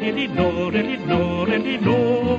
[0.00, 2.38] Elinor, Elinor, Elinor.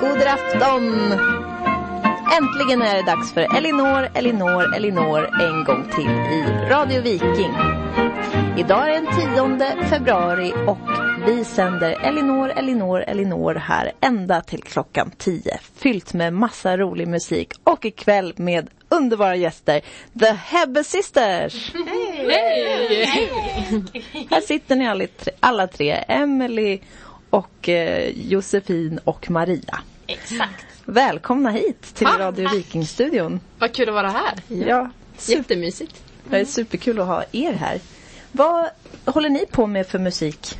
[0.00, 1.12] God afton!
[2.38, 7.75] Äntligen är det dags för Elinor, Elinor, Elinor en gång till i Radio Viking.
[8.58, 10.78] Idag är den 10 februari och
[11.26, 15.58] vi sänder Elinor, Elinor, Elinor här ända till klockan 10.
[15.76, 19.80] Fyllt med massa rolig musik och ikväll med underbara gäster,
[20.20, 21.72] The Hebbe Sisters!
[24.30, 26.78] Här sitter ni alla tre, alla tre Emily
[27.30, 29.78] och eh, Josefin och Maria.
[30.06, 30.66] Exakt.
[30.84, 33.40] Välkomna hit till Ah, Radio Viking-studion.
[33.58, 34.34] Vad kul att vara här.
[34.48, 36.02] Ja, super, Jättemysigt.
[36.30, 37.80] det är superkul att ha er här.
[38.36, 38.70] Vad
[39.04, 40.58] håller ni på med för musik?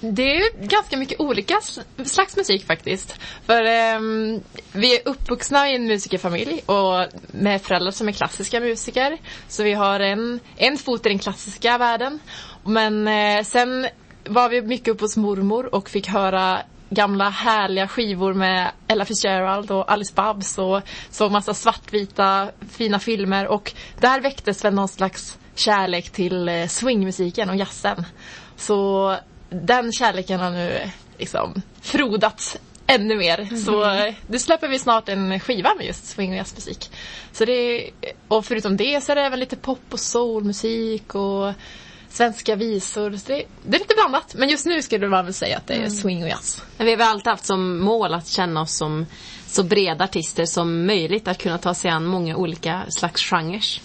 [0.00, 1.60] Det är ju ganska mycket olika
[2.04, 3.18] slags musik faktiskt.
[3.46, 4.40] För ehm,
[4.72, 9.18] vi är uppvuxna i en musikerfamilj och med föräldrar som är klassiska musiker.
[9.48, 12.18] Så vi har en, en fot i den klassiska världen.
[12.64, 13.86] Men eh, sen
[14.24, 19.70] var vi mycket uppe hos mormor och fick höra gamla härliga skivor med Ella Fitzgerald
[19.70, 20.80] och Alice Babs och
[21.10, 27.50] så massa svartvita fina filmer och där väcktes väl någon slags kärlek till eh, swingmusiken
[27.50, 28.06] och jazzen.
[28.56, 29.16] Så
[29.50, 33.56] den kärleken har nu liksom frodats ännu mer.
[33.64, 36.90] Så eh, nu släpper vi snart en skiva med just swing och jazzmusik.
[37.32, 37.90] Så det,
[38.28, 41.52] och förutom det så är det även lite pop och soulmusik och
[42.08, 43.16] svenska visor.
[43.16, 44.34] Så det, det är lite blandat.
[44.34, 46.62] Men just nu skulle man väl säga att det är swing och jazz.
[46.76, 49.06] Men vi har väl alltid haft som mål att känna oss som
[49.46, 51.28] så breda artister som möjligt.
[51.28, 53.80] Att kunna ta sig an många olika slags genrer.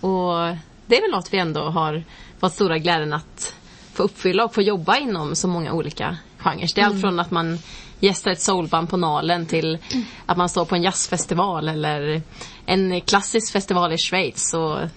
[0.00, 2.04] Och det är väl något vi ändå har
[2.38, 3.54] fått stora glädjen att
[3.92, 6.68] få uppfylla och få jobba inom så många olika genrer.
[6.74, 7.58] Det är allt från att man
[8.00, 9.78] gästar ett soulband på Nalen till
[10.26, 12.22] att man står på en jazzfestival eller
[12.66, 14.50] en klassisk festival i Schweiz.
[14.50, 14.88] Så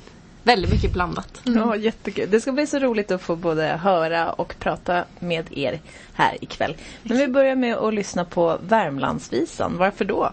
[0.43, 1.41] väldigt mycket blandat.
[1.43, 2.31] Ja, jättekul.
[2.31, 5.79] Det ska bli så roligt att få både höra och prata med er
[6.13, 6.75] här ikväll.
[7.03, 9.77] Men vi börjar med att lyssna på Värmlandsvisan.
[9.77, 10.31] Varför då?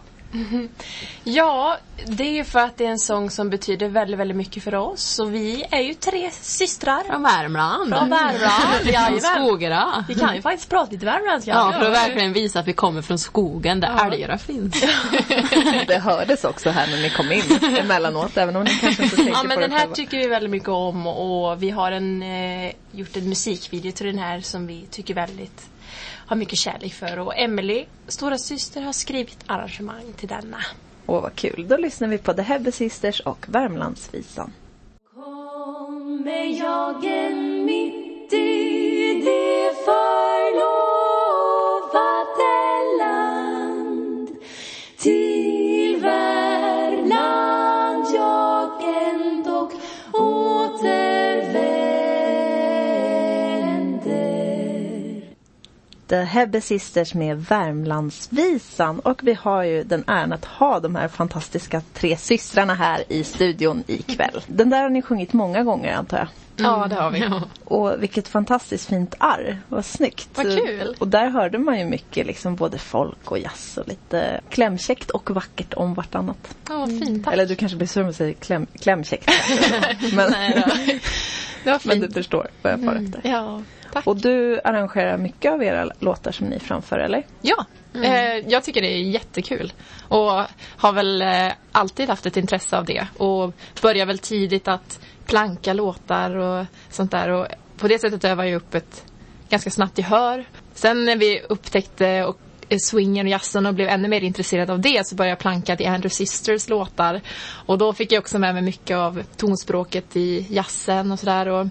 [1.25, 4.63] Ja, det är ju för att det är en sång som betyder väldigt, väldigt mycket
[4.63, 5.19] för oss.
[5.19, 7.03] Och vi är ju tre systrar.
[7.05, 7.95] Från Värmland.
[7.95, 8.63] Från Värmland.
[8.83, 9.21] Från Jajamän.
[9.21, 10.05] Skogarna.
[10.09, 11.51] Vi kan ju faktiskt prata lite värmländska.
[11.51, 14.81] Ja, för att verkligen visa att vi kommer från skogen där älgarna finns.
[15.87, 19.33] Det hördes också här när ni kom in emellanåt, även om ni kanske inte tänkte
[19.35, 19.95] Ja på men det den här själva.
[19.95, 24.19] tycker vi väldigt mycket om och vi har en, eh, gjort en musikvideo till den
[24.19, 25.69] här som vi tycker väldigt
[26.27, 30.59] har mycket kärlek för och Emily, stora syster har skrivit arrangemang till denna.
[31.07, 31.69] Åh, vad kul.
[31.69, 34.53] Då lyssnar vi på The Hebbe Sisters och Värmlandsvisan.
[35.15, 40.84] Kommer jag en mitt i det förlovade
[56.15, 59.01] The Hebbe Sisters med Värmlandsvisan.
[59.01, 63.25] Och vi har ju den äran att ha de här fantastiska tre systrarna här i
[63.25, 64.41] studion ikväll.
[64.47, 66.29] Den där har ni sjungit många gånger antar jag.
[66.57, 67.31] Ja, det har vi.
[67.65, 69.59] Och vilket fantastiskt fint arr.
[69.69, 70.29] Vad snyggt.
[70.35, 70.97] Vad kul.
[70.99, 75.31] Och där hörde man ju mycket liksom både folk och jazz och lite klämkäckt och
[75.31, 76.57] vackert om vartannat.
[76.69, 77.25] Ja, vad fint.
[77.25, 77.35] Tack.
[77.35, 79.31] Eller du kanske blir sur om jag säger kläm, klämkäckt.
[80.13, 81.01] men, Det
[81.65, 82.15] men du fint.
[82.15, 83.21] förstår vad jag far efter.
[83.31, 84.07] Ja, tack.
[84.07, 87.27] Och du arrangerar mycket av era låtar som ni framför eller?
[87.43, 87.65] Ja,
[87.95, 89.73] eh, jag tycker det är jättekul.
[90.09, 90.45] Och
[90.77, 93.07] har väl eh, alltid haft ett intresse av det.
[93.17, 97.29] Och börjar väl tidigt att planka låtar och sånt där.
[97.31, 97.47] Och
[97.79, 99.05] på det sättet övar jag upp ett
[99.49, 100.45] ganska snabbt gehör.
[100.75, 102.39] Sen när vi upptäckte och
[102.79, 105.87] swingen och jazzen och blev ännu mer intresserad av det så började jag planka till
[105.87, 107.21] Andrew Sisters låtar.
[107.67, 111.49] Och då fick jag också med mig mycket av tonspråket i jazzen och sådär.
[111.49, 111.67] Och,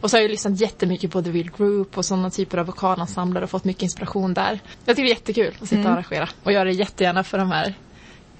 [0.00, 3.42] och så har jag lyssnat jättemycket på The Real Group och sådana typer av vokalensembler
[3.42, 4.60] och fått mycket inspiration där.
[4.84, 7.50] Jag tycker det är jättekul att sitta och arrangera och göra det jättegärna för de
[7.50, 7.74] här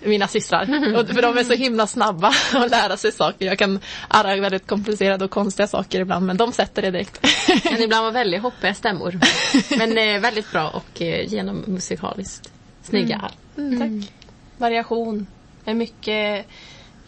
[0.05, 0.63] mina systrar.
[0.97, 3.47] Och för de är så himla snabba att lära sig saker.
[3.47, 7.21] Jag kan arra väldigt komplicerade och konstiga saker ibland men de sätter det direkt.
[7.65, 9.21] Men ibland var väldigt hoppiga stämmor.
[9.79, 12.53] Men eh, väldigt bra och eh, genom musikaliskt
[12.83, 13.31] snygga.
[13.79, 14.13] Tack.
[14.57, 15.27] Variation.
[15.65, 16.47] Är mycket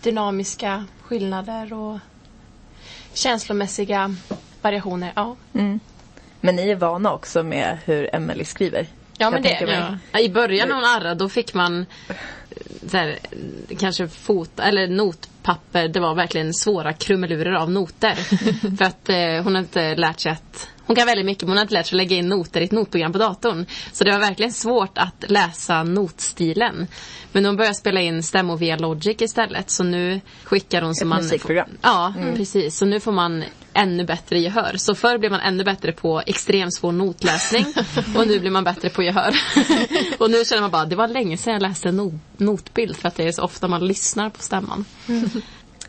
[0.03, 1.99] dynamiska skillnader och
[3.15, 4.15] känslomässiga
[4.63, 5.13] variationer.
[5.17, 5.37] Ja,
[6.41, 8.87] Men ni är vana också med hur Emily skriver.
[9.19, 9.99] ja men det är.
[10.13, 10.19] Ja.
[10.19, 11.87] I början när hon arrade då fick man
[12.93, 13.19] här,
[13.79, 15.89] kanske fot, eller notpapper.
[15.89, 18.15] Det var verkligen svåra krumelurer av noter.
[18.77, 21.57] För att eh, hon har inte lärt sig att hon kan väldigt mycket men hon
[21.57, 23.67] har inte lärt sig att lägga in noter i ett notprogram på datorn.
[23.93, 26.87] Så det var verkligen svårt att läsa notstilen.
[27.33, 29.71] Men hon började spela in stämmor via Logic istället.
[29.71, 31.23] Så nu skickar hon Ett man...
[31.23, 31.69] musikprogram.
[31.83, 32.77] Ja, precis.
[32.77, 33.45] Så nu får man
[33.75, 34.75] ännu bättre gehör.
[34.77, 37.67] Så förr blev man ännu bättre på extremt svår notläsning
[38.17, 39.35] och nu blir man bättre på gehör.
[40.19, 43.09] och nu känner man bara, det var länge sedan jag läste en no- notbild för
[43.09, 44.85] att det är så ofta man lyssnar på stämman.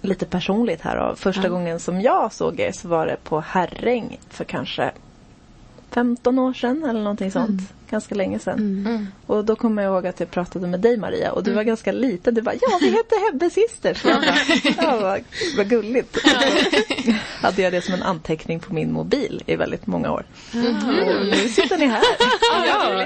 [0.02, 1.16] Lite personligt här då.
[1.16, 4.92] Första gången som jag såg er så var det på Herräng för kanske
[5.92, 7.62] 15 år sedan eller någonting sånt.
[7.92, 9.08] Ganska länge sedan.
[9.28, 11.92] Och då kommer jag ihåg att jag pratade med dig Maria och du var ganska
[11.92, 12.34] liten.
[12.34, 14.06] Du bara, ja vi heter Hebbe Sisters.
[14.06, 15.20] Jag bara, ja
[15.58, 16.18] vad, gulligt.
[17.42, 20.26] hade jag det som en anteckning på min mobil i väldigt många år.
[20.54, 22.02] Och nu sitter ni här.
[22.68, 23.06] Ja,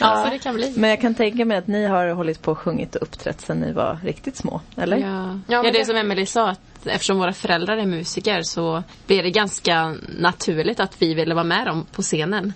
[0.00, 0.72] ja, så det kan bli.
[0.76, 3.60] Men jag kan tänka mig att ni har hållit på och sjungit och uppträtt sedan
[3.60, 4.96] ni var riktigt små, eller?
[4.96, 8.42] Ja, Ja, ja, det är det- som Emelie sa, att eftersom våra föräldrar är musiker
[8.42, 12.52] så blir det ganska naturligt att vi ville vara med dem på scenen.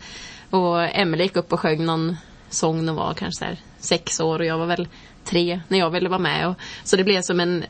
[0.51, 2.17] Och Emelie gick upp och sjöng någon
[2.51, 4.89] sång när hon var kanske så sex år och jag var väl
[5.25, 6.49] tre när jag ville vara med.
[6.49, 6.55] Och,
[6.85, 7.65] så det blev som en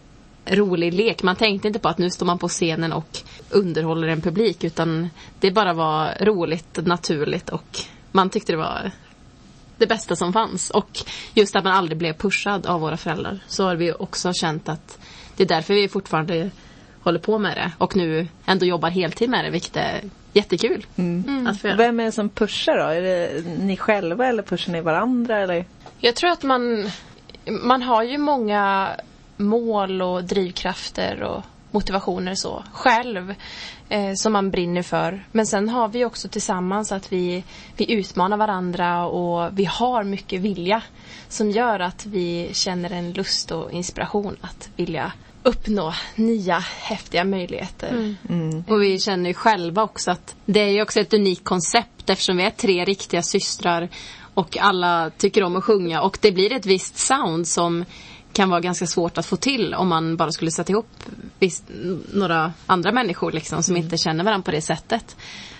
[0.46, 1.22] rolig lek.
[1.22, 3.18] Man tänkte inte på att nu står man på scenen och
[3.50, 5.10] underhåller en publik utan
[5.40, 7.80] det bara var roligt, naturligt och
[8.12, 8.90] man tyckte det var
[9.76, 10.70] det bästa som fanns.
[10.70, 10.98] Och
[11.34, 13.38] just att man aldrig blev pushad av våra föräldrar.
[13.46, 14.98] Så har vi också känt att
[15.36, 16.50] det är därför vi fortfarande
[17.10, 17.72] håller på med det.
[17.78, 20.00] Och nu ändå jobbar heltid med det, vilket är
[20.32, 20.86] jättekul.
[21.48, 21.76] Att få göra.
[21.76, 22.84] Vem är det som pushar då?
[22.84, 25.38] Är det ni själva eller pushar ni varandra?
[25.38, 25.64] Eller?
[25.98, 26.90] Jag tror att man,
[27.62, 28.90] man har ju många
[29.36, 33.34] mål och drivkrafter och motivationer så själv
[33.88, 35.24] eh, som man brinner för.
[35.32, 37.44] Men sen har vi också tillsammans att vi,
[37.76, 40.82] vi utmanar varandra och vi har mycket vilja
[41.28, 48.14] som gör att vi känner en lust och inspiration att vilja uppnå nya häftiga möjligheter.
[48.66, 52.36] Och vi känner ju själva också att det är ju också ett unikt koncept eftersom
[52.36, 53.88] vi är tre riktiga systrar
[54.34, 57.84] och alla tycker om att sjunga och det blir ett visst sound som
[58.32, 60.88] kan vara ganska svårt att få till om man bara skulle sätta ihop
[61.38, 61.64] visst,
[62.12, 65.16] några andra människor liksom som inte känner varandra på det sättet.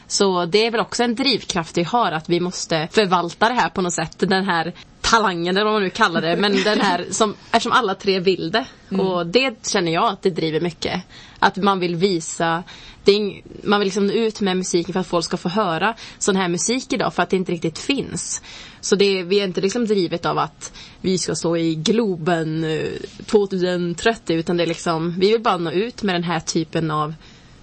[0.07, 3.69] Så det är väl också en drivkraft vi har att vi måste förvalta det här
[3.69, 4.19] på något sätt.
[4.19, 4.75] Den här
[5.11, 6.37] talangen eller vad man nu kallar det.
[6.37, 8.65] Men den här som, eftersom alla tre vill det.
[9.03, 11.03] Och det känner jag att det driver mycket.
[11.39, 12.63] Att man vill visa
[13.11, 16.37] är, man vill liksom nå ut med musiken för att folk ska få höra sån
[16.37, 18.43] här musik idag för att det inte riktigt finns.
[18.81, 22.89] Så det vi är inte liksom drivet av att vi ska stå i Globen eh,
[23.27, 27.15] 2030 utan det är liksom, vi vill bara nå ut med den här typen av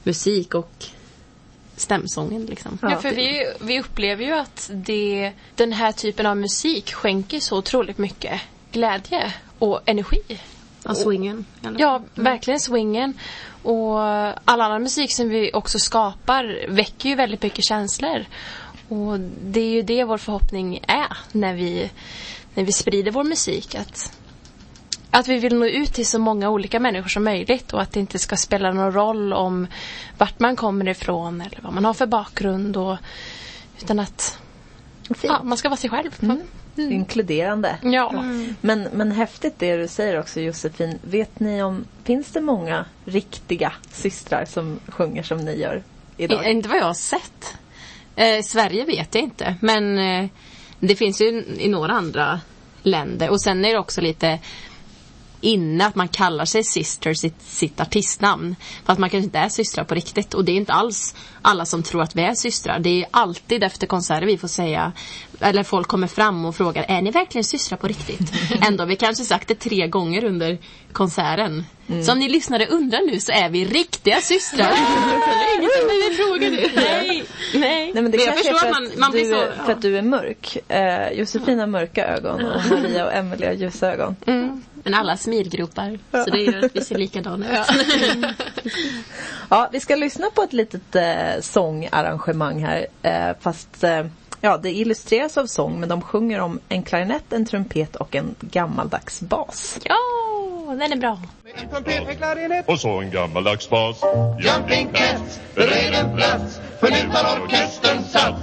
[0.04, 0.86] musik och
[1.78, 2.78] stämsången liksom.
[2.82, 7.58] Ja, för vi, vi upplever ju att det, den här typen av musik skänker så
[7.58, 8.42] otroligt mycket
[8.72, 10.40] glädje och energi.
[10.84, 11.46] Ja, swingen.
[11.66, 11.80] eller?
[11.80, 13.14] Ja, verkligen swingen.
[13.64, 14.00] Och
[14.46, 18.26] all annan musik som vi också skapar väcker ju väldigt mycket känslor.
[18.88, 21.90] Och det är ju det vår förhoppning är när vi,
[22.54, 23.76] när vi sprider vår musik.
[23.76, 24.18] Att,
[25.12, 28.00] att vi vill nå ut till så många olika människor som möjligt och att det
[28.00, 29.68] inte ska spela någon roll om
[30.18, 32.78] vart man kommer ifrån eller vad man har för bakgrund.
[32.78, 32.98] Och,
[33.82, 34.40] utan att
[35.22, 36.40] ja, man ska vara sig själv.
[36.76, 37.76] Inkluderande.
[37.84, 38.24] Ja.
[38.62, 41.00] Men, men häftigt det du säger också Josefin.
[41.02, 45.84] Vet ni om, finns det många riktiga systrar som sjunger som ni gör
[46.18, 46.46] idag?
[46.48, 47.58] I- Inte vad jag har sett.
[48.16, 49.56] Eh, Sverige vet jag inte.
[49.62, 50.30] Men eh,
[50.80, 52.40] det finns ju i några andra
[52.84, 53.30] länder.
[53.30, 54.40] Och sen är det också lite
[55.42, 58.56] inne att man kallar sig sister sitt, sitt artistnamn.
[58.86, 60.34] Fast man kanske inte är systrar på riktigt.
[60.34, 62.80] Och det är inte alls alla som tror att vi är systrar.
[62.80, 64.92] Det är alltid efter konserter vi får säga
[65.40, 68.34] eller folk kommer fram och frågar är ni verkligen systrar på riktigt?
[68.62, 70.58] Ändå har vi kanske sagt det tre gånger under
[70.94, 71.66] konserten.
[72.06, 74.68] Så om ni lyssnare undrar nu så är vi riktiga systrar.
[74.70, 76.82] det är ingen som vill fråga det.
[76.82, 77.92] Nej, nej.
[77.94, 79.72] Nej, men det Men jag förstår för att man- man du, blir så- är- för
[79.72, 80.58] att du är mörk.
[80.68, 84.16] Eh, Josefin har mörka ögon och Maria och Emelie har ljusa ögon.
[84.84, 86.00] Men alla smilgropar.
[86.26, 87.68] Så det gör att vi ser likadana ut.
[89.50, 92.88] Ja, vi ska lyssna på ett litet eh, sångarrangemang här.
[93.02, 94.06] Eh, fast eh,
[94.42, 98.36] ja, det illustreras av sång men de sjunger om en klarinett, en trumpet och en
[98.40, 99.80] gammaldags bas.
[99.84, 99.96] Ja,
[100.76, 101.20] den är bra.
[101.86, 104.02] En och så en gammaldags bas.
[104.40, 108.42] Jumping cats, bered en plats, för nu tar orkestern sats.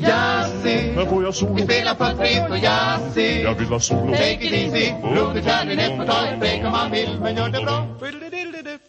[0.00, 1.54] Jazzy, men får jag solo?
[1.54, 3.42] Vi spelar på trumpet och jazzy.
[3.42, 4.12] Jag vill ha solo.
[4.12, 7.60] Take it easy, Roger klarinett får ta ett break om man vill, men gör det
[7.60, 7.86] bra.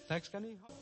[0.07, 0.77] Tack ska ni ha.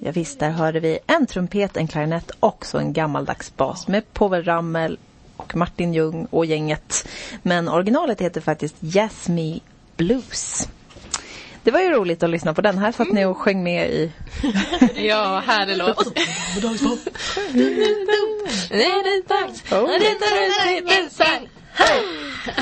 [0.00, 4.12] Ja, visst, där hörde vi en trumpet, en klarinett och så en gammaldags bas med
[4.12, 4.98] Povel Ramel
[5.36, 7.08] och Martin Ljung och gänget.
[7.42, 9.60] Men originalet heter faktiskt Yes Me
[9.96, 10.68] Blues.
[11.62, 12.78] Det var ju roligt att lyssna på den.
[12.78, 14.12] Här satt ni och sjöng med i...
[14.94, 16.16] Ja, härlig låt.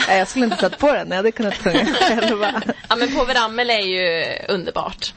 [0.08, 1.08] Nej, jag skulle inte tagit på den.
[1.08, 2.62] Jag hade kunnat sjunga själva.
[2.88, 5.12] Ja men Povel Ramel är ju underbart.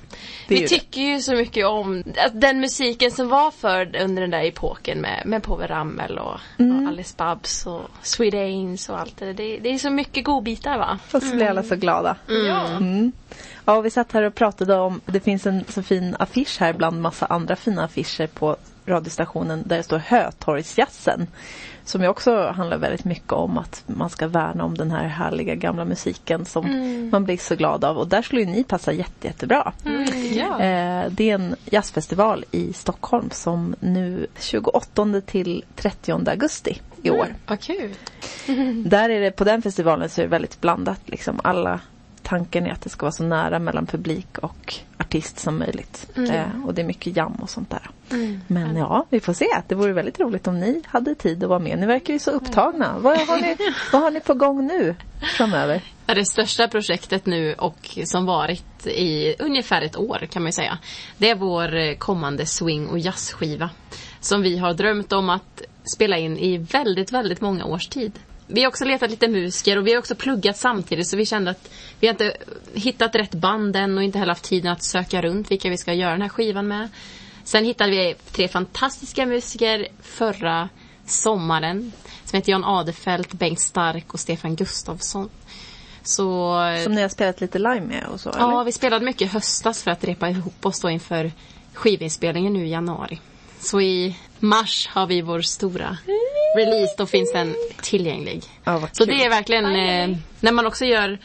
[0.47, 4.31] Det Vi ju tycker ju så mycket om den musiken som var för under den
[4.31, 9.17] där epoken med, med Povel Ramel och, och Alice Babs och Sweet Ains och allt
[9.17, 9.33] det där.
[9.33, 10.99] Det, det är så mycket godbitar va?
[11.11, 12.15] Och så blir alla så glada.
[12.27, 12.67] Ja.
[12.67, 13.11] Mm.
[13.65, 17.01] Ja, vi satt här och pratade om, det finns en så fin affisch här bland
[17.01, 21.27] massa andra fina affischer på radiostationen där det står Hötorgsjazzen.
[21.87, 25.55] Som ju också handlar väldigt mycket om att man ska värna om den här härliga
[25.55, 26.65] gamla musiken som
[27.11, 27.97] man blir så glad av.
[27.97, 29.73] Och där skulle ju ni passa jätte, jättebra.
[30.31, 30.59] Ja.
[30.59, 37.35] Eh, det är en jazzfestival i Stockholm som nu 28 till 30 augusti i år.
[37.47, 37.93] Vad kul.
[38.85, 41.01] Där är det, på den festivalen så är det väldigt blandat.
[41.05, 41.39] Liksom.
[41.43, 41.79] Alla
[42.23, 44.75] tanken är att det ska vara så nära mellan publik och
[45.07, 46.07] artist som möjligt.
[46.15, 47.89] Eh, och det är mycket jam och sånt där.
[48.47, 49.45] Men ja, vi får se.
[49.67, 51.79] Det vore väldigt roligt om ni hade tid att vara med.
[51.79, 52.99] Ni verkar ju så upptagna.
[52.99, 53.57] Vad har ni,
[53.91, 54.95] vad har ni på gång nu
[55.37, 55.81] framöver?
[56.05, 60.53] Ja, Det största projektet nu och som varit i ungefär ett år kan man ju
[60.53, 60.77] säga.
[61.17, 63.69] Det är vår eh, kommande swing och jazzskiva.
[64.19, 65.61] Som vi har drömt om att
[65.95, 68.19] spela in i väldigt, väldigt många års tid.
[68.47, 71.51] Vi har också letat lite musiker och vi har också pluggat samtidigt så vi kände
[71.51, 72.37] att vi har inte
[72.73, 75.93] hittat rätt band än och inte heller haft tiden att söka runt vilka vi ska
[75.93, 76.89] göra den här skivan med.
[77.43, 80.69] Sen hittade vi tre fantastiska musiker förra
[81.05, 81.91] sommaren
[82.25, 85.29] som heter Jan Adefelt, Bengt Stark och Stefan Gustafsson.
[86.03, 88.31] Så Som ni har spelat lite live med och så?
[88.37, 88.63] Ja, eller?
[88.63, 91.31] vi spelade mycket höstas för att repa ihop oss då inför
[91.73, 93.19] skivinspelningen nu i januari.
[93.59, 95.97] Så i mars har vi vår stora
[96.57, 98.43] release, då finns den tillgänglig.
[98.63, 99.17] Vad Så kul.
[99.17, 101.19] det är verkligen eh, när man också gör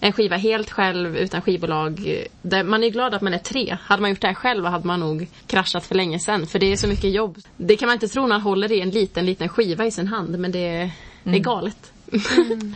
[0.00, 2.24] en skiva helt själv utan skivbolag.
[2.42, 3.76] Där man är glad att man är tre.
[3.80, 6.46] Hade man gjort det här själv hade man nog kraschat för länge sedan.
[6.46, 7.38] För det är så mycket jobb.
[7.56, 10.08] Det kan man inte tro när man håller i en liten, liten skiva i sin
[10.08, 10.38] hand.
[10.38, 10.90] Men det är,
[11.22, 11.92] det är galet.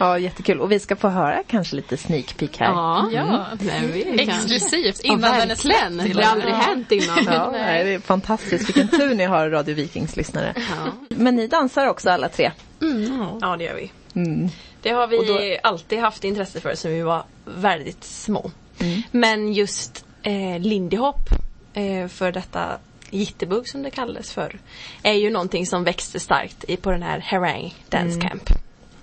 [0.00, 0.60] Ja, jättekul.
[0.60, 2.66] Och vi ska få höra kanske lite sneak peek här.
[2.66, 3.46] Ja, Ja.
[3.70, 4.02] kanske.
[4.02, 7.24] Exklusivt Ja, innan den är släppt Det har aldrig hänt innan.
[7.24, 8.68] Ja, nej, det är fantastiskt.
[8.68, 10.54] Vilken tur ni har Radio Vikings lyssnare.
[10.56, 10.92] Ja.
[11.08, 12.52] Men ni dansar också alla tre.
[13.40, 13.92] Ja det gör vi.
[14.20, 14.48] Mm.
[14.82, 18.50] Det har vi Och då- alltid haft intresse för sen vi var väldigt små.
[19.10, 21.16] Men just eh, Lindy Hop,
[21.74, 22.78] eh, för detta
[23.10, 24.58] jitterbug som det kallades för,
[25.02, 28.42] är ju någonting som växte starkt i, på den här Harang Dance Camp.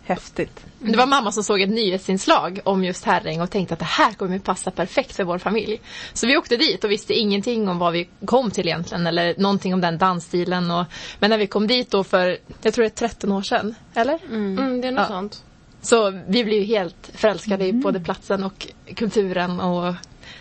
[0.07, 0.65] Häftigt.
[0.79, 4.11] Det var mamma som såg ett nyhetsinslag om just Herräng och tänkte att det här
[4.13, 5.81] kommer passa perfekt för vår familj.
[6.13, 9.73] Så vi åkte dit och visste ingenting om vad vi kom till egentligen eller någonting
[9.73, 10.71] om den dansstilen.
[10.71, 10.85] Och,
[11.19, 14.19] men när vi kom dit då för, jag tror det är 13 år sedan, eller?
[14.29, 15.07] Mm, det är något Ja.
[15.15, 15.43] sånt.
[15.81, 19.93] Så vi blev ju helt förälskade i både platsen och kulturen och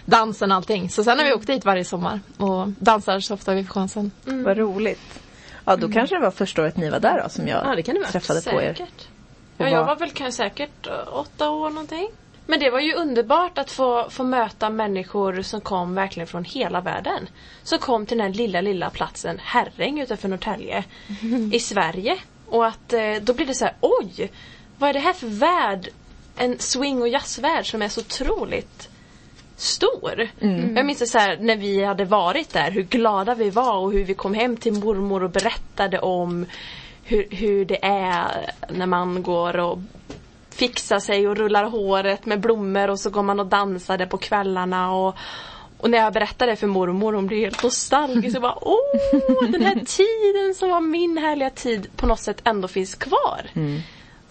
[0.05, 0.91] dansen och allting.
[0.91, 4.11] Så sen har vi åkt dit varje sommar och dansar så ofta vi får chansen.
[4.25, 5.21] Vad roligt.
[5.65, 8.41] Ja, då kanske det var första året ni var där då som jag Ja, träffade
[8.43, 8.87] på er.
[9.59, 12.09] Ja, jag var väl kanske säkert eh, åtta år någonting.
[12.47, 16.81] Men det var ju underbart att få, få möta människor som kom verkligen från hela
[16.81, 17.29] världen.
[17.63, 20.85] Som kom till den här lilla, lilla platsen Herräng utanför Norrtälje
[21.53, 22.19] i Sverige.
[22.47, 24.31] Och att eh, då blir det så här, oj!
[24.79, 25.89] Vad är det här för värld?
[26.37, 28.89] En swing och jazzvärld som är så otroligt
[29.57, 30.29] stor.
[30.77, 34.05] Jag minns så här när vi hade varit där, hur glada vi var och hur
[34.05, 36.47] vi kom hem till mormor och berättade om
[37.07, 39.79] hur, hur det är när man går och
[40.51, 44.19] fixar sig och rullar håret med blommor och så går man och dansar där på
[44.19, 45.17] kvällarna och
[45.79, 49.63] och när jag berättade det för mormor, hon blev helt nostalgisk och bara åh, den
[49.63, 53.51] här tiden som var min härliga tid på något sätt ändå finns kvar.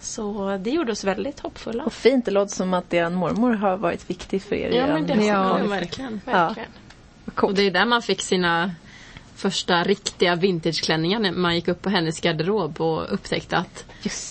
[0.00, 1.84] Så det gjorde oss väldigt hoppfulla.
[1.84, 4.70] Och fint, det låter som att er mormor har varit viktig för er.
[4.70, 6.20] Ja, men en- det har Ja, ja, verkligen.
[6.24, 6.68] verkligen.
[7.42, 8.70] Och det är där man fick sina
[9.36, 13.84] första riktiga vintageklänningar när man gick upp på hennes garderob och upptäckte att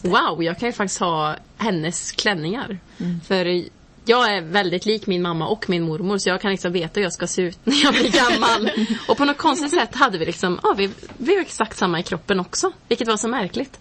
[0.04, 2.80] wow, jag kan ju faktiskt ha hennes klänningar.
[3.28, 3.66] För
[4.06, 7.04] jag är väldigt lik min mamma och min mormor så jag kan liksom veta hur
[7.04, 8.72] jag ska se ut när jag blir gammal.
[9.08, 12.04] och på något konstigt sätt hade vi liksom, ja vi, vi var exakt samma i
[12.04, 12.72] kroppen också.
[12.88, 13.80] Vilket var så märkligt.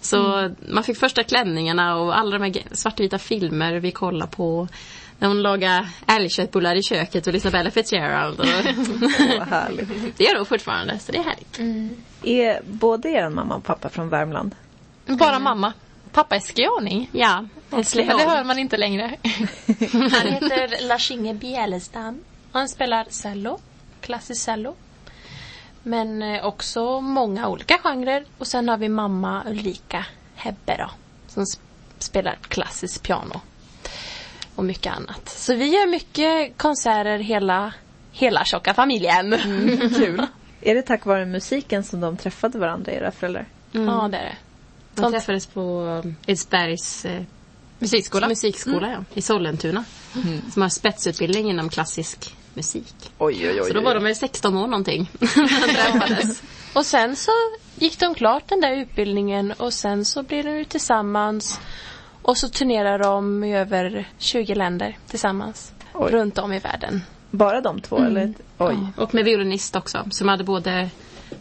[0.00, 4.68] Så man fick första klänningarna och alla de här svartvita filmer vi kollade på.
[5.18, 8.40] När hon lagade älgköttbullar i köket och lyssnade på Ella Fitzgerald.
[8.40, 8.46] Och
[10.16, 11.60] det gör hon fortfarande, så det är härligt.
[12.22, 14.54] Är både er mamma och pappa från Värmland?
[15.06, 15.72] Bara mamma.
[16.12, 17.10] Pappa är skåning.
[17.12, 19.16] Ja, Men det hör man inte längre.
[19.92, 22.20] Han heter Lars-Inge Bjälestam.
[22.52, 23.58] Han spelar cello,
[24.00, 24.74] klassisk cello.
[25.82, 28.24] Men eh, också många olika genrer.
[28.38, 30.90] Och sen har vi mamma Ulrika Hebbe då.
[31.26, 31.58] Som sp-
[31.98, 33.40] spelar klassiskt piano.
[34.54, 35.28] Och mycket annat.
[35.28, 37.72] Så vi gör mycket konserter hela,
[38.12, 39.36] hela tjocka familjen.
[39.96, 40.26] Kul.
[40.60, 43.46] Är det tack vare musiken som de träffade varandra, era föräldrar?
[43.72, 44.36] Ja, det är det.
[44.94, 47.22] De träffades på Edsbergs eh,
[47.78, 48.28] Musikskola.
[48.28, 49.84] musikskola ja, i Sollentuna.
[50.52, 52.94] Som har spetsutbildning inom klassisk musik.
[53.18, 56.42] Oj, oj, Så då var de väl 16 år någonting när de träffades.
[56.74, 57.30] Och sen så
[57.74, 61.60] gick de klart den där utbildningen och sen så blev de ju tillsammans.
[62.24, 65.72] Och så turnerar de i över 20 länder tillsammans.
[65.92, 66.12] Oj.
[66.12, 67.02] Runt om i världen.
[67.30, 68.34] Bara de två, eller?
[68.58, 68.76] Oj.
[68.96, 70.06] Och med violinist också.
[70.10, 70.90] Så de hade både,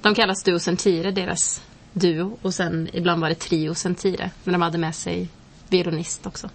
[0.01, 1.61] de kallas Duo Sentire, deras
[1.93, 2.37] duo.
[2.41, 4.31] Och sen ibland var det Trio Sentire.
[4.43, 5.29] Men de hade med sig
[5.69, 6.49] violinist också.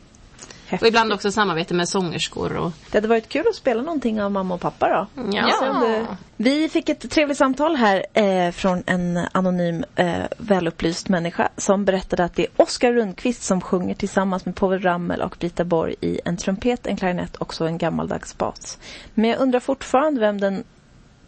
[0.68, 0.88] Och Häftigt.
[0.88, 2.56] ibland också samarbete med sångerskor.
[2.56, 5.22] Och, Det hade varit kul att spela någonting av mamma och pappa då.
[5.32, 5.80] Ja.
[5.86, 6.06] Det-
[6.36, 12.24] Vi fick ett trevligt samtal här eh, från en anonym eh, välupplyst människa som berättade
[12.24, 16.20] att det är Oskar Rundqvist som sjunger tillsammans med Povel Ramel och Brita Borg i
[16.24, 18.78] en trumpet, en klarinett och så en gammaldags bas.
[19.14, 20.64] Men jag undrar fortfarande vem den,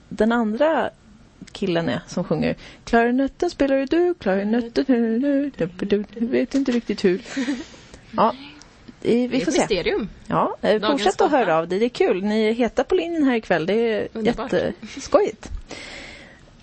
[0.09, 0.91] den andra
[1.53, 4.85] killen är som sjunger Klarinetten spelar ju du, klarinetten
[6.19, 7.21] du vet inte riktigt hur.
[8.17, 8.35] Ja,
[9.01, 9.59] vi det är får se.
[9.61, 10.09] mysterium.
[10.27, 11.79] Ja, eh, Dagens fortsätt att höra av dig.
[11.79, 12.23] Det är kul.
[12.23, 13.67] Ni är heta på linjen här ikväll.
[13.67, 14.53] Det är Underbart.
[14.53, 15.51] jätteskojigt.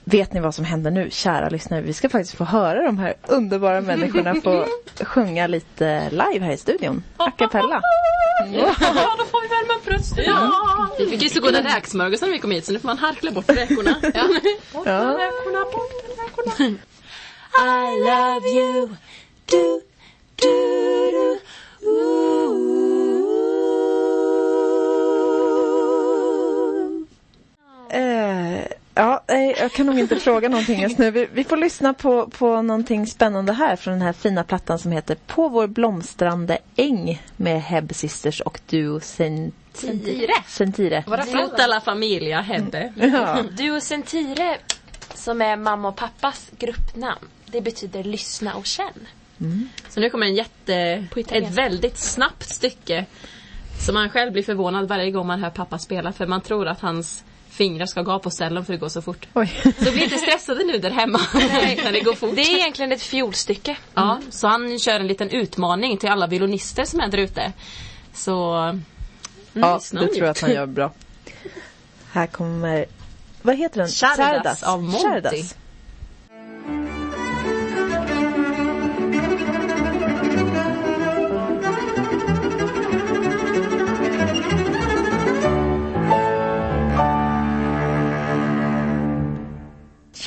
[0.03, 1.81] Vet ni vad som händer nu, kära lyssnare?
[1.81, 4.65] Vi ska faktiskt få höra de här underbara människorna få
[5.05, 7.03] sjunga lite live här i studion.
[7.17, 7.81] A cappella.
[8.53, 8.75] Ja,
[9.17, 10.23] då får vi värma upp rösten.
[10.27, 10.51] Ja.
[10.99, 13.31] Vi fick ju så goda räksmörgåsar när vi kom hit så nu får man harkla
[13.31, 13.95] bort räkorna.
[14.13, 14.27] Ja.
[14.85, 15.19] Ja.
[17.59, 18.87] I love you.
[19.45, 19.81] Do,
[20.35, 20.51] do,
[21.11, 21.37] do.
[27.89, 29.23] Eh, ja,
[29.57, 31.11] jag kan nog inte fråga någonting just nu.
[31.11, 34.91] Vi, vi får lyssna på, på någonting spännande här från den här fina plattan som
[34.91, 40.33] heter På vår blomstrande äng med Heb Sisters och Duo Sentire.
[40.47, 41.03] Sentire.
[41.31, 42.93] Frutta la Familia Hebbe.
[42.95, 43.43] Ja.
[43.57, 44.57] Duo Sentire,
[45.13, 49.07] som är mamma och pappas gruppnamn, det betyder lyssna och känn.
[49.89, 53.05] Så nu kommer en jätte, ett väldigt snabbt stycke.
[53.85, 56.81] Som man själv blir förvånad varje gång man hör pappa spela för man tror att
[56.81, 59.27] hans fingrar ska gå på ställen för det går så fort.
[59.33, 59.51] Oj.
[59.83, 62.35] Så bli inte stressade nu där hemma när det går fort.
[62.35, 63.77] Det är egentligen ett fiolstycke.
[63.93, 67.53] Ja, så han kör en liten utmaning till alla violinister som är där ute.
[68.13, 68.31] Så
[69.53, 70.91] Ja, lyssna det tror jag att han gör bra.
[72.11, 72.85] Här kommer...
[73.41, 73.89] Vad heter den?
[73.89, 74.99] Sardas av Monty.
[74.99, 75.55] Sardas.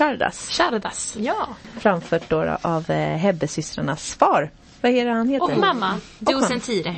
[0.01, 0.49] Sardas.
[0.51, 1.17] Chardas.
[1.21, 1.49] Ja.
[1.79, 4.51] Framfört då, av eh, Hebbesystrarnas far.
[4.81, 5.45] Vad är det han heter?
[5.45, 6.01] Och mamma.
[6.19, 6.97] Duo Sentire.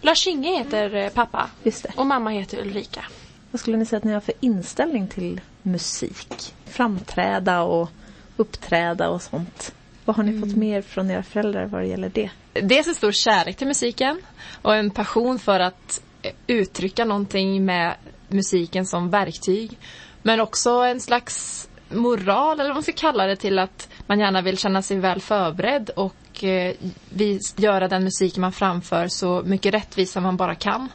[0.00, 1.50] Lars-Inge heter eh, pappa.
[1.62, 1.92] Just det.
[1.96, 3.04] Och mamma heter Ulrika.
[3.50, 6.54] Vad skulle ni säga att ni har för inställning till musik?
[6.66, 7.90] Framträda och
[8.36, 9.74] uppträda och sånt.
[10.04, 12.30] Vad har ni fått mer från era föräldrar vad det gäller det?
[12.52, 14.20] Dels en stor kärlek till musiken
[14.62, 17.94] och en passion för att eh, uttrycka någonting med
[18.28, 19.78] musiken som verktyg.
[20.22, 24.42] Men också en slags moral, eller vad man ska kalla det, till att man gärna
[24.42, 26.74] vill känna sig väl förberedd och eh,
[27.10, 30.88] vis, göra den musiken man framför så mycket rättvisa man bara kan.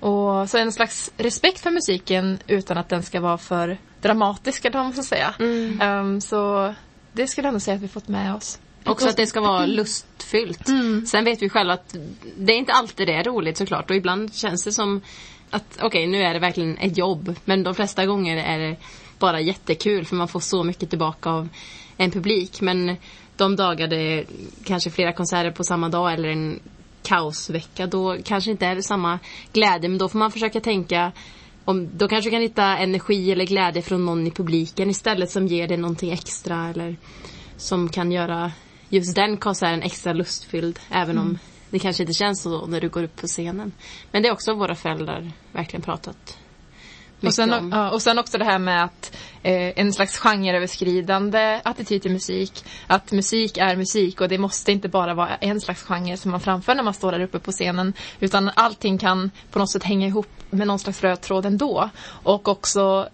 [0.00, 4.76] Och så en slags respekt för musiken utan att den ska vara för dramatisk, eller
[4.76, 5.34] vad man ska säga.
[5.80, 6.74] Ehm, så
[7.12, 8.58] det skulle jag ändå säga att vi fått med oss.
[8.84, 10.66] Också att det ska vara lustfyllt.
[11.08, 11.96] Sen vet vi själva att
[12.36, 15.00] det är inte alltid det är roligt såklart och ibland känns det som
[15.50, 18.76] att okej nu är det verkligen ett jobb men de flesta gånger är det
[19.20, 21.48] bara jättekul för man får så mycket tillbaka av
[21.96, 22.60] en publik.
[22.60, 22.96] Men
[23.36, 24.26] de dagar det är
[24.64, 26.60] kanske flera konserter på samma dag eller en
[27.02, 29.18] kaosvecka då kanske inte är det samma
[29.52, 29.88] glädje.
[29.88, 31.12] Men då får man försöka tänka
[31.64, 35.46] om, då kanske du kan hitta energi eller glädje från någon i publiken istället som
[35.46, 36.96] ger dig någonting extra eller
[37.56, 38.52] som kan göra
[38.88, 41.38] just den konserten extra lustfylld även om
[41.70, 43.72] det kanske inte känns så när du går upp på scenen.
[44.12, 46.38] Men det är också våra föräldrar verkligen pratat
[47.22, 47.72] Och sen, om.
[47.72, 52.64] ja, och sen också det här med att eh, en slags genreöverskridande attityd till musik.
[52.86, 56.40] Att musik är musik och det måste inte bara vara en slags genre som man
[56.40, 57.92] framför när man står där uppe på scenen.
[58.20, 61.90] Utan allting kan på något sätt hänga ihop med någon slags röd tråd ändå.
[62.06, 63.08] Och också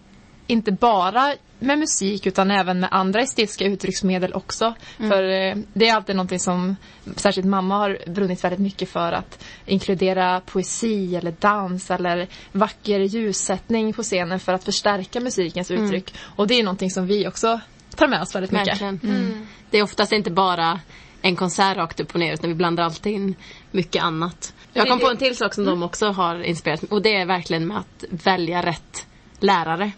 [0.47, 4.73] inte bara med musik utan även med andra estetiska uttrycksmedel också.
[4.97, 6.75] För eh, det är alltid någonting som
[7.15, 13.93] särskilt mamma har brunnit väldigt mycket för att inkludera poesi eller dans eller vacker ljussättning
[13.93, 16.13] på scenen för att förstärka musikens uttryck.
[16.19, 17.59] Och det är någonting som vi också
[17.95, 18.81] tar med oss väldigt mycket.
[18.81, 19.47] Verkligen.
[19.69, 20.79] Det är oftast inte bara
[21.21, 23.35] en konsert rakt upp och ner utan vi blandar alltid in
[23.71, 24.53] mycket annat.
[24.73, 27.67] Jag kom på en till sak som de också har inspirerat och det är verkligen
[27.67, 29.07] med att välja rätt
[29.39, 29.91] lärare.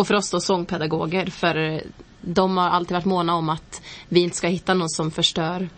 [0.00, 1.82] Och för oss då sångpedagoger för
[2.20, 5.68] de har alltid varit måna om att vi inte ska hitta någon som förstör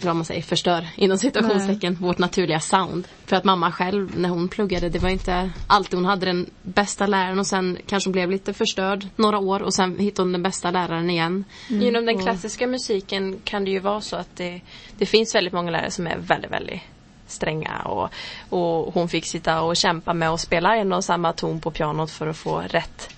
[0.00, 3.08] eller vad man säger, förstör inom citationstecken vårt naturliga sound.
[3.26, 7.06] För att mamma själv när hon pluggade det var inte alltid hon hade den bästa
[7.06, 10.42] läraren och sen kanske hon blev lite förstörd några år och sen hittade hon den
[10.42, 11.44] bästa läraren igen.
[11.68, 14.60] Inom den klassiska musiken kan det ju vara så att det,
[14.98, 16.80] det finns väldigt många lärare som är väldigt, väldigt
[17.26, 18.08] stränga och,
[18.48, 22.10] och hon fick sitta och kämpa med att spela en och samma ton på pianot
[22.10, 23.08] för att få rätt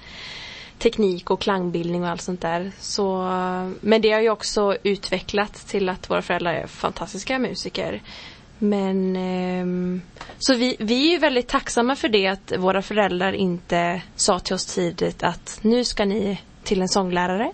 [0.79, 2.73] teknik och klangbildning och allt sånt där.
[2.79, 3.23] Så,
[3.81, 8.03] men det har ju också utvecklats till att våra föräldrar är fantastiska musiker.
[8.59, 10.01] Men eh,
[10.39, 14.55] så vi, vi är ju väldigt tacksamma för det att våra föräldrar inte sa till
[14.55, 17.53] oss tidigt att nu ska ni till en sånglärare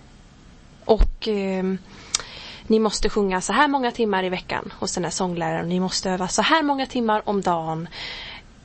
[0.85, 1.63] och eh,
[2.67, 5.69] ni måste sjunga så här många timmar i veckan hos den här sångläraren.
[5.69, 7.87] Ni måste öva så här många timmar om dagen.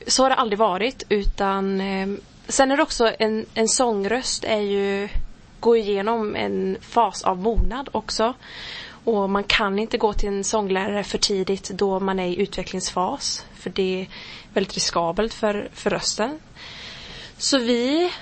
[0.07, 2.09] Så har det aldrig varit utan eh,
[2.49, 5.09] sen är det också en, en sångröst är ju
[5.61, 8.35] går igenom en fas av mognad också.
[9.05, 13.47] Och man kan inte gå till en sånglärare för tidigt då man är i utvecklingsfas.
[13.55, 14.07] För det är
[14.55, 16.39] väldigt riskabelt för, för rösten.
[17.39, 18.13] Så vi,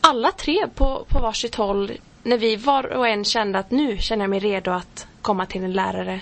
[0.00, 1.92] alla tre på, på varsitt håll,
[2.22, 5.64] när vi var och en kände att nu känner jag mig redo att komma till
[5.64, 6.20] en lärare.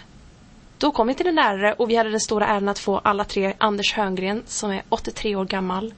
[0.78, 3.24] Då kom vi till en lärare och vi hade den stora äran att få alla
[3.24, 5.94] tre Anders Höngren som är 83 år gammal.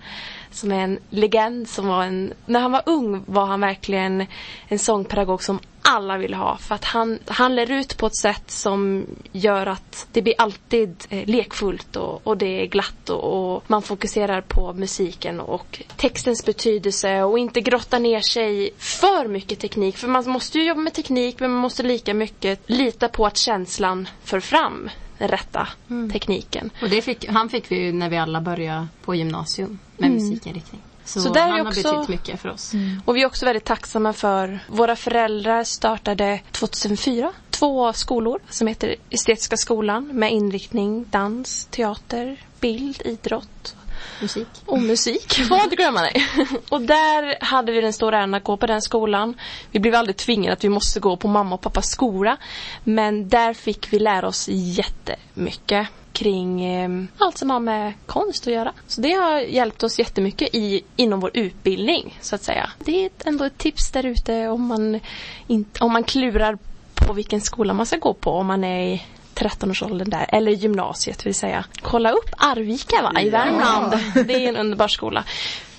[0.52, 4.26] Som är en legend som var en, när han var ung var han verkligen
[4.68, 8.51] en sångpedagog som alla ville ha för att han, han lär ut på ett sätt
[8.51, 13.64] som gör att det blir alltid eh, lekfullt och, och det är glatt och, och
[13.66, 19.97] man fokuserar på musiken och textens betydelse och inte grotta ner sig för mycket teknik
[19.97, 23.37] för man måste ju jobba med teknik men man måste lika mycket lita på att
[23.37, 25.68] känslan för fram den rätta
[26.12, 26.71] tekniken.
[26.83, 30.81] Och det fick, han fick vi ju när vi alla började på gymnasium med musikinriktning.
[31.04, 32.72] Så, Så där är han också- har betytt mycket för oss.
[33.04, 38.94] Och vi är också väldigt tacksamma för våra föräldrar startade 2004 två skolor som heter
[39.10, 43.76] Estetiska skolan med inriktning dans, teater, bild, idrott
[44.20, 44.48] Musik.
[44.66, 45.32] och musik.
[45.48, 46.22] Får inte glömma det.
[46.68, 49.34] Och där hade vi den stora äran att gå på den skolan.
[49.70, 52.36] Vi blev aldrig tvingade att vi måste gå på mamma och pappas skola.
[52.84, 58.53] Men där fick vi lära oss jättemycket kring eh, allt som har med konst att
[58.53, 58.72] göra.
[58.87, 62.70] Så det har hjälpt oss jättemycket i, inom vår utbildning så att säga.
[62.79, 65.01] Det är ett- ändå ett tips där ute om man,
[65.46, 66.59] inte, om man klurar
[66.94, 69.03] på vilken skola man ska gå på om man är i
[69.35, 71.64] 13-årsåldern där, eller gymnasiet vill säga.
[71.83, 73.92] Kolla upp Arvika va, i Värmland.
[74.27, 75.25] Det är en underbar skola.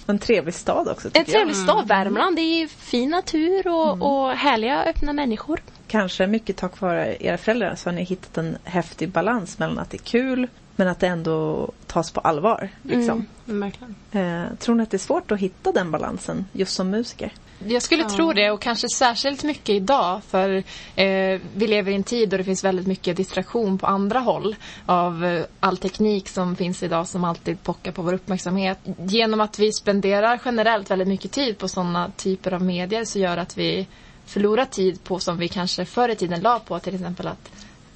[0.08, 2.36] En trevlig stad också En trevlig stad, Värmland.
[2.36, 5.62] Det är fin natur och, och härliga öppna människor.
[5.94, 9.90] Kanske mycket tack vare era föräldrar så har ni hittat en häftig balans mellan att
[9.90, 12.70] det är kul men att det ändå tas på allvar.
[12.82, 13.26] Liksom.
[13.48, 13.96] Mm, verkligen.
[14.12, 17.32] Eh, tror ni att det är svårt att hitta den balansen just som musiker?
[17.68, 20.64] Jag skulle tro det och kanske särskilt mycket idag för
[20.96, 24.56] eh, vi lever i en tid då det finns väldigt mycket distraktion på andra håll
[24.86, 28.80] av eh, all teknik som finns idag som alltid pockar på vår uppmärksamhet.
[28.98, 33.38] Genom att vi spenderar generellt väldigt mycket tid på sådana typer av medier så gör
[33.38, 33.88] att vi
[34.26, 37.52] Förlora tid på som vi kanske förr i tiden la på till exempel att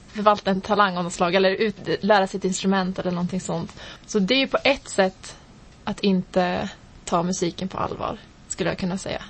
[0.07, 3.79] förvalta en talang av något slag eller ut, lära sig ett instrument eller någonting sånt.
[4.07, 5.35] Så det är ju på ett sätt
[5.83, 6.69] att inte
[7.05, 9.21] ta musiken på allvar skulle jag kunna säga.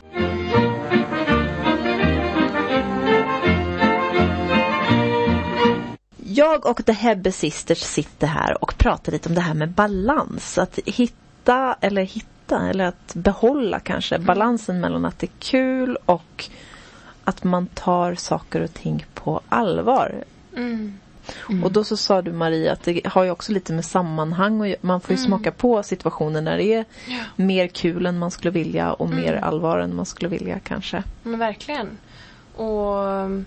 [6.37, 10.57] Jag och The Hebbe Sisters sitter här och pratar lite om det här med balans.
[10.57, 16.49] Att hitta, eller hitta, eller att behålla kanske balansen mellan att det är kul och
[17.27, 20.23] att man tar saker och ting på allvar.
[21.63, 24.75] Och då så sa du Maria att det har ju också lite med sammanhang och
[24.81, 26.85] man får ju smaka på situationer när det är
[27.35, 31.03] mer kul än man skulle vilja och mer allvar än man skulle vilja kanske.
[31.23, 31.97] Men verkligen.
[32.55, 33.45] Och um,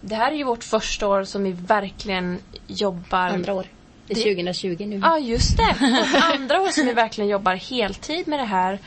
[0.00, 3.66] det här är ju vårt första år som vi verkligen jobbar Andra år.
[4.06, 5.00] Det är 2020 nu.
[5.04, 5.76] Ja, just det.
[5.80, 8.78] Vårt andra år som vi verkligen jobbar heltid med det här.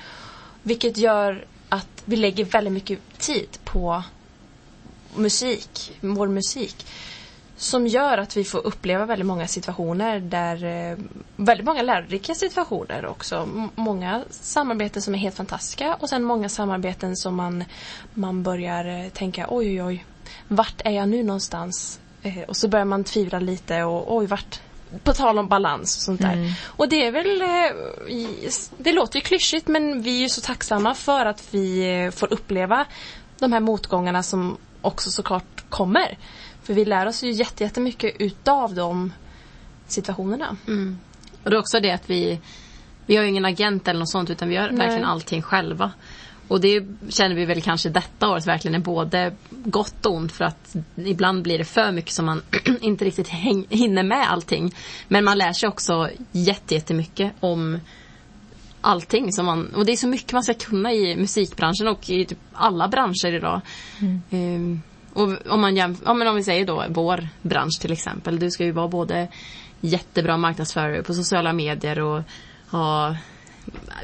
[0.64, 4.04] Vilket gör att vi lägger väldigt mycket tid på
[5.16, 6.86] musik, vår musik.
[7.62, 10.98] Som gör att vi får uppleva väldigt många situationer där, eh,
[11.36, 13.50] väldigt många lärorika situationer också.
[13.76, 17.64] Många samarbeten som är helt fantastiska och sen många samarbeten som man,
[18.14, 20.06] man börjar eh, tänka oj oj oj,
[20.48, 22.00] vart är jag nu någonstans?
[22.24, 24.60] Eh, och så börjar man tvivla lite och oj vart,
[25.04, 26.54] på tal om balans och sånt där.
[26.66, 27.44] Och det är väl,
[28.78, 32.86] det låter ju klyschigt men vi är så tacksamma för att vi får uppleva
[33.40, 36.18] de här motgångarna som också såklart kommer.
[36.64, 39.14] För vi lär oss ju jätte- jättemycket utav de
[39.88, 40.56] situationerna.
[41.44, 42.40] Och det är också det att vi,
[43.06, 44.78] vi har ju ingen agent eller något sånt utan vi gör Nej.
[44.78, 45.92] verkligen allting själva.
[46.48, 50.46] Och det känner vi väl kanske detta året verkligen är både gott och ont för
[50.46, 52.42] att ibland blir det för mycket som man
[52.82, 54.76] inte riktigt häng, hinner med allting.
[55.08, 57.80] Men man lär sig också jätte- jättemycket om
[58.82, 62.26] allting som man, och det är så mycket man ska kunna i musikbranschen och i
[62.26, 63.62] typ alla branscher idag.
[64.32, 64.82] Ehm,
[65.14, 68.40] och om man jämf- ja, men om vi säger då vår bransch till exempel.
[68.40, 69.28] Du ska ju vara både
[69.82, 72.22] jättebra marknadsförare på sociala medier och
[72.70, 73.16] ha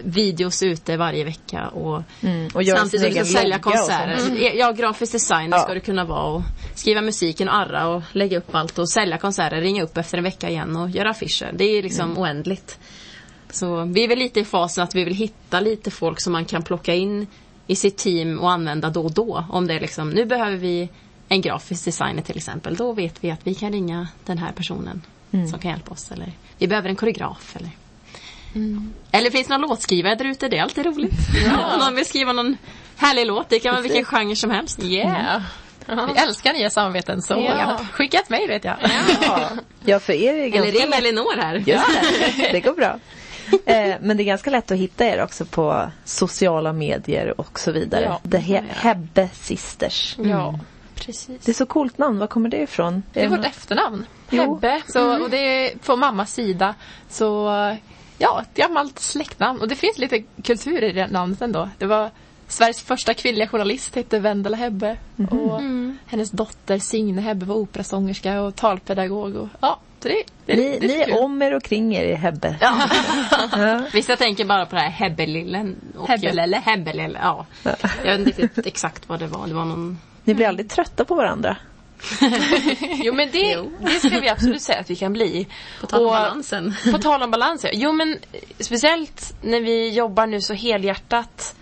[0.04, 4.18] videos ute varje vecka och Mm, och samtidigt ska sälja konserter.
[4.18, 4.40] sånt.
[4.56, 5.60] Ja, grafisk design Ja.
[5.60, 6.42] ska du kunna vara och
[6.76, 10.24] skriva musiken och arra och lägga upp allt och sälja konserter, ringa upp efter en
[10.24, 11.52] vecka igen och göra affischer.
[11.54, 12.18] Det är liksom Mm.
[12.18, 12.80] oändligt.
[13.50, 16.46] Så vi är väl lite i fasen att vi vill hitta lite folk som man
[16.46, 17.28] kan plocka in
[17.68, 19.46] i sitt team och använda då och då.
[19.50, 20.90] Om det är liksom, nu behöver vi
[21.30, 22.76] en grafisk designer till exempel.
[22.76, 25.48] Då vet vi att vi kan ringa den här personen Mm.
[25.48, 26.12] som kan hjälpa oss.
[26.12, 27.70] Eller vi behöver en koreograf eller
[29.12, 30.48] eller finns det någon låtskrivare där ute?
[30.48, 31.14] Det är alltid roligt.
[31.74, 32.58] Om någon vill skriva någon
[32.96, 33.50] härlig låt.
[33.50, 34.84] Det kan vara vilken genre som helst.
[34.84, 35.42] Yeah.
[35.88, 37.80] Vi älskar nya samarbeten så Ja.
[37.92, 38.76] skicka ett mejl vet jag.
[39.22, 39.50] Ja.
[39.86, 41.00] ja, för er är det Eller ganska ring lätt.
[41.00, 41.56] Elinor här.
[41.56, 41.86] Just
[42.38, 43.00] det, det går bra.
[43.66, 47.72] Eh, men det är ganska lätt att hitta er också på sociala medier och så
[47.72, 48.04] vidare.
[48.04, 48.30] Ja.
[48.32, 50.16] The He- Hebbe Sisters.
[50.24, 50.60] Ja,
[50.96, 51.46] precis.
[51.46, 53.04] Det är så coolt namn, var kommer det ifrån?
[53.14, 54.06] Det är vårt efternamn.
[54.30, 54.42] Jo.
[54.56, 54.82] Hebbe.
[54.88, 56.76] Så, och det är på mammas sida.
[57.10, 57.48] Så
[58.18, 59.62] ja, ett gammalt släktnamn.
[59.62, 61.70] Och det finns lite kultur i det namnet ändå.
[61.78, 62.10] Det var
[62.48, 64.98] Sveriges första kvinnliga journalist hette Vendela Hebbe.
[65.32, 65.62] Och
[66.06, 69.36] hennes dotter Signe Hebbe var operasångerska och talpedagog.
[69.36, 72.14] Och, ja, så det, det, Ni, det ni är om er och kring er i
[72.16, 72.56] Hebbe.
[72.62, 72.82] Ja.
[73.58, 73.82] Ja.
[73.94, 75.76] Vissa tänker bara på det här Hebbelillen.
[75.98, 76.58] och- Hebbelelle.
[76.66, 77.46] Hebbelelle, ja.
[78.04, 79.48] Jag vet inte riktigt exakt vad det var.
[79.48, 80.00] Det var någon...
[80.24, 81.58] Ni blir aldrig trötta på varandra?
[83.04, 83.72] Jo men det, Jo.
[83.80, 85.48] det ska vi absolut säga att vi kan bli.
[85.82, 86.74] På tal om Och- balansen.
[86.92, 87.70] På tal om balans, ja.
[87.74, 88.18] Jo men
[88.60, 91.56] speciellt när vi jobbar nu så helhjärtat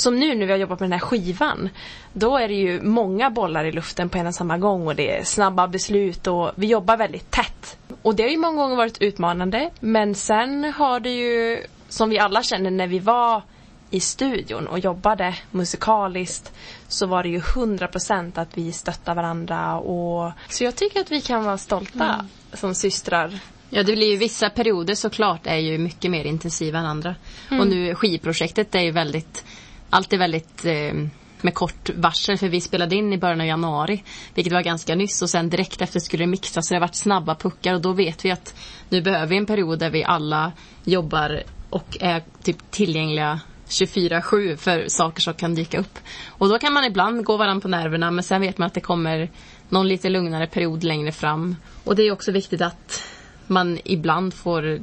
[0.00, 1.68] som nu när vi har jobbat med den här skivan.
[2.12, 5.18] Då är det ju många bollar i luften på en och samma gång och det
[5.18, 7.78] är snabba beslut och vi jobbar väldigt tätt.
[8.02, 12.18] Och det har ju många gånger varit utmanande men sen har det ju, som vi
[12.18, 13.42] alla känner när vi var
[13.90, 16.52] i studion och jobbade musikaliskt
[16.88, 21.20] så var det ju 100% att vi stöttar varandra och så jag tycker att vi
[21.20, 26.10] kan vara stolta som systrar Ja, det blir ju vissa perioder såklart är ju mycket
[26.10, 27.14] mer intensiva än andra.
[27.50, 29.44] Och nu skivprojektet är ju väldigt,
[29.90, 30.92] allt är väldigt eh,
[31.40, 34.02] med kort varsel för vi spelade in i början av januari.
[34.34, 36.94] Vilket var ganska nyss och sen direkt efter skulle det mixas så det har varit
[36.94, 38.54] snabba puckar och då vet vi att
[38.88, 40.52] nu behöver vi en period där vi alla
[40.84, 45.98] jobbar och är typ tillgängliga 24-7 för saker som kan dyka upp.
[46.28, 48.80] Och då kan man ibland gå varandra på nerverna men sen vet man att det
[48.80, 49.30] kommer
[49.68, 51.56] någon lite lugnare period längre fram.
[51.84, 53.02] Och det är också viktigt att
[53.46, 54.80] man ibland får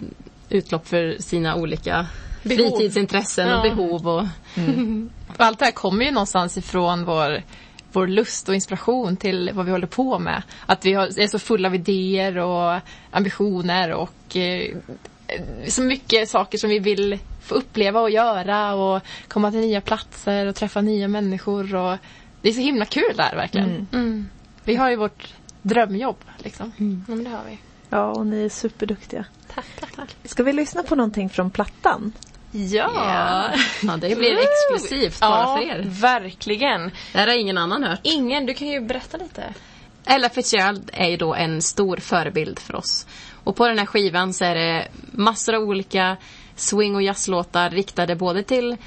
[0.49, 2.07] utlopp för sina olika
[2.49, 2.69] Behov.
[2.77, 3.75] fritidsintressen och Ja.
[3.75, 4.07] behov.
[4.07, 4.23] Och,
[5.27, 7.43] Och allt det här kommer ju någonstans ifrån vår,
[7.91, 10.43] vår lust och inspiration till vad vi håller på med.
[10.65, 12.79] Att vi har, är så fulla av idéer och
[13.11, 14.75] ambitioner och eh,
[15.67, 20.45] så mycket saker som vi vill få uppleva och göra och komma till nya platser
[20.45, 21.75] och träffa nya människor.
[21.75, 21.97] Och
[22.41, 23.87] det är så himla kul där verkligen.
[23.93, 24.29] Mm.
[24.63, 26.71] Vi har ju vårt drömjobb liksom.
[26.77, 27.57] Ja, men det har vi.
[27.89, 29.25] Ja, och ni är superduktiga.
[29.55, 30.15] Tack, tack, tack.
[30.23, 32.13] Ska vi lyssna på någonting från plattan?
[32.55, 33.49] Ja!
[33.83, 35.83] ja, det blir exklusivt bara Ja, för er.
[35.87, 36.91] verkligen.
[37.13, 37.99] Det här har ingen annan hört.
[38.03, 39.53] Ingen, du kan ju berätta lite.
[40.05, 43.07] Ella Fitzgerald är ju då en stor förebild för oss.
[43.43, 46.17] Och på den här skivan så är det massor av olika
[46.55, 48.77] swing och jazzlåtar riktade både till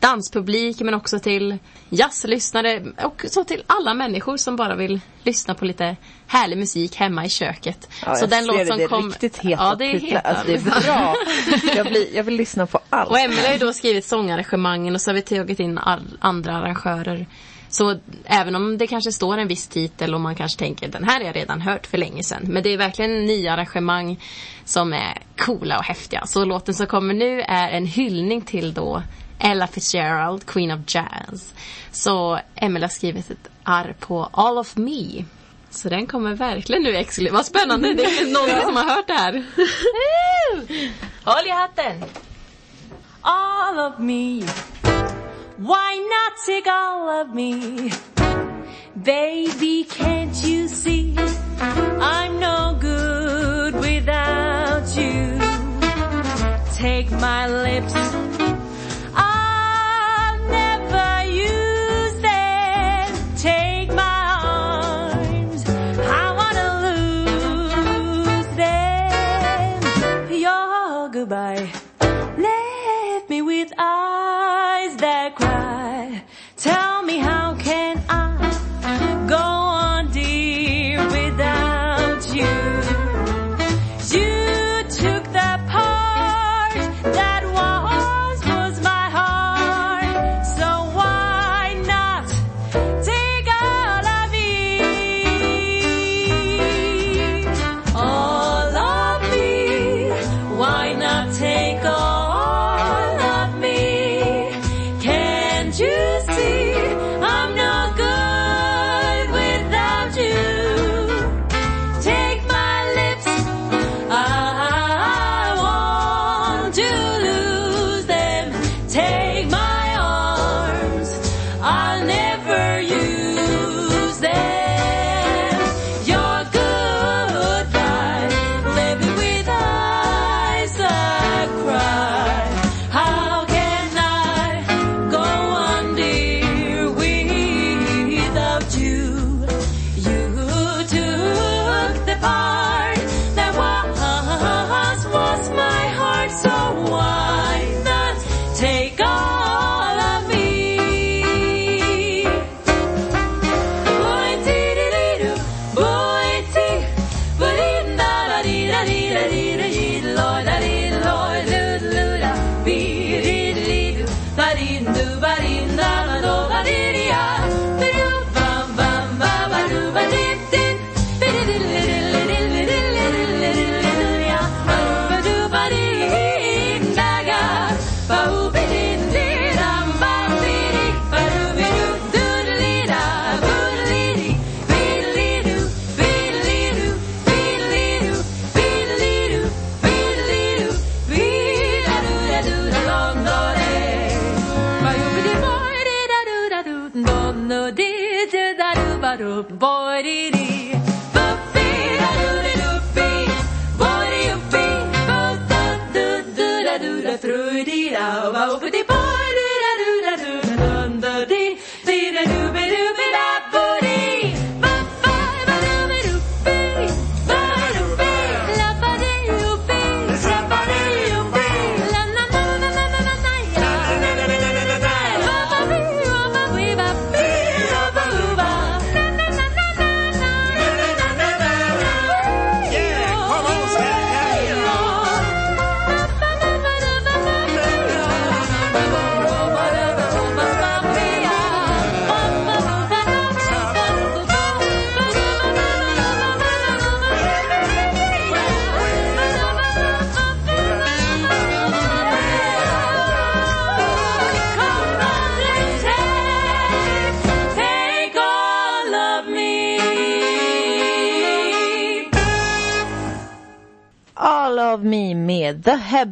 [0.00, 5.64] danspublik men också till jazzlyssnare och så till alla människor som bara vill lyssna på
[5.64, 7.88] lite härlig musik hemma i köket.
[8.06, 9.08] Ja, så den låt som det är kom...
[9.08, 10.20] riktigt heta ja, det är heta.
[10.20, 11.14] Alltså, det är bra.
[11.76, 13.10] Jag, blir, jag vill lyssna på allt.
[13.10, 15.78] Och Emelie har ju då skrivit sångarrangemangen och så har vi tagit in
[16.20, 17.26] andra arrangörer.
[17.68, 21.20] Så även om det kanske står en viss titel och man kanske tänker den här
[21.20, 22.42] har jag redan hört för länge sedan.
[22.44, 24.20] Men det är verkligen nya arrangemang
[24.64, 26.26] som är coola och häftiga.
[26.26, 29.02] Så låten som kommer nu är en hyllning till då
[29.38, 31.54] Ella Fitzgerald, Queen of Jazz.
[31.92, 35.24] Så Emelie har skrivit ett arr på All of Me.
[35.70, 37.34] Så den kommer verkligen nu exklusivt.
[37.34, 39.44] Vad spännande, det är någon som har hört det här.
[41.24, 42.04] Håll i hatten!
[43.26, 44.40] all of me.
[45.58, 47.90] Why not take all of me?
[48.94, 51.14] Baby, can't you see?
[51.18, 55.38] I'm no good without you.
[56.74, 57.94] Take my lips.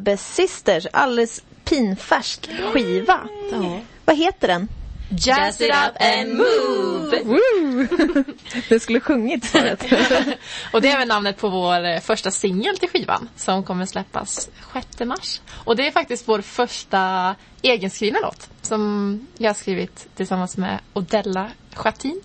[0.05, 0.87] The Hebbe Sisters.
[0.93, 3.27] Alldeles pinfärsk skiva.
[4.05, 4.67] Vad heter den?
[5.09, 7.23] Jazz it up and move!
[7.23, 7.87] Woo!
[8.69, 9.83] Den skulle sjungit förut.
[10.71, 14.49] Och det är även namnet på vår eh, första singel till skivan som kommer släppas
[14.73, 15.41] 6 mars.
[15.51, 21.51] Och det är faktiskt vår första egenskrivna låt som jag har skrivit tillsammans med Odella
[21.73, 22.21] Schatin.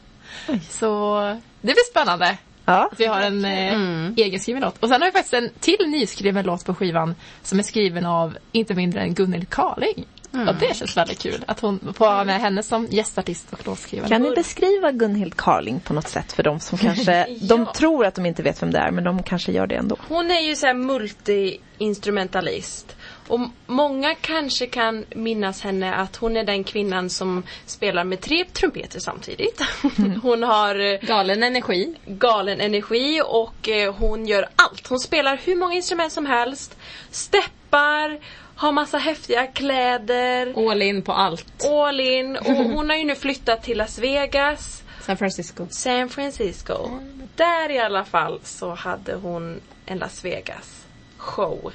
[0.70, 1.20] Så
[1.60, 2.38] det blir spännande.
[2.70, 2.90] Ja.
[2.98, 4.82] Vi har en eh, egenskriven låt.
[4.82, 8.36] Och sen har vi faktiskt en till nyskriven låt på skivan som är skriven av
[8.52, 10.06] inte mindre än Gunhild Carling.
[10.32, 14.08] Och det känns väldigt kul att hon får vara med henne som gästartist och låtskrivare.
[14.08, 18.14] Kan ni beskriva Gunhild Carling på något sätt för de som kanske, de tror att
[18.14, 19.96] de inte vet vem det är men de kanske gör det ändå.
[20.08, 22.96] Hon är ju så här multi-instrumentalist.
[23.30, 28.44] Och många kanske kan minnas henne att hon är den kvinnan som spelar med tre
[28.44, 29.60] trumpeter samtidigt.
[30.22, 31.94] Hon har eh, Galen energi.
[32.06, 34.86] galen energi och eh, hon gör allt.
[34.86, 36.76] Hon spelar hur många instrument som helst,
[37.10, 38.18] steppar,
[38.56, 41.66] har massa häftiga kläder, All in på allt.
[41.66, 42.36] all in.
[42.36, 44.82] Och hon har ju nu flyttat till Las Vegas.
[45.00, 45.66] San Francisco.
[45.70, 46.88] San Francisco.
[47.36, 50.84] Där i alla fall så hade hon en Las Vegas
[51.16, 51.72] show.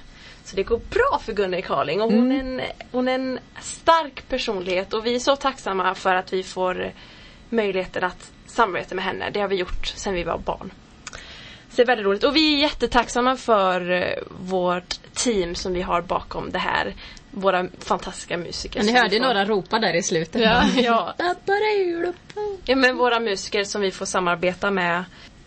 [0.55, 4.93] Det går bra för Gunnel Carling och hon, är en, hon är en stark personlighet
[4.93, 6.91] och vi är så tacksamma för att vi får
[7.49, 9.29] möjligheter att samarbeta med henne.
[9.29, 10.71] Det har vi gjort sedan vi var barn.
[11.69, 15.81] Så det är väldigt roligt och vi är jättetacksamma för eh, vårt team som vi
[15.81, 16.93] har bakom det här.
[17.31, 18.79] Våra fantastiska musiker.
[18.79, 20.41] Men ni hörde några ropa där i slutet.
[20.41, 21.13] Ja, ja.
[22.65, 25.03] Ja men våra musiker som vi får samarbeta med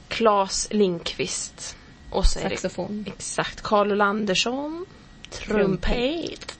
[0.08, 1.76] Claes Linkvist.
[2.10, 3.04] Och så är det Saxofon.
[3.08, 4.86] exakt Carl Olandersson.
[5.30, 6.58] Trumpet.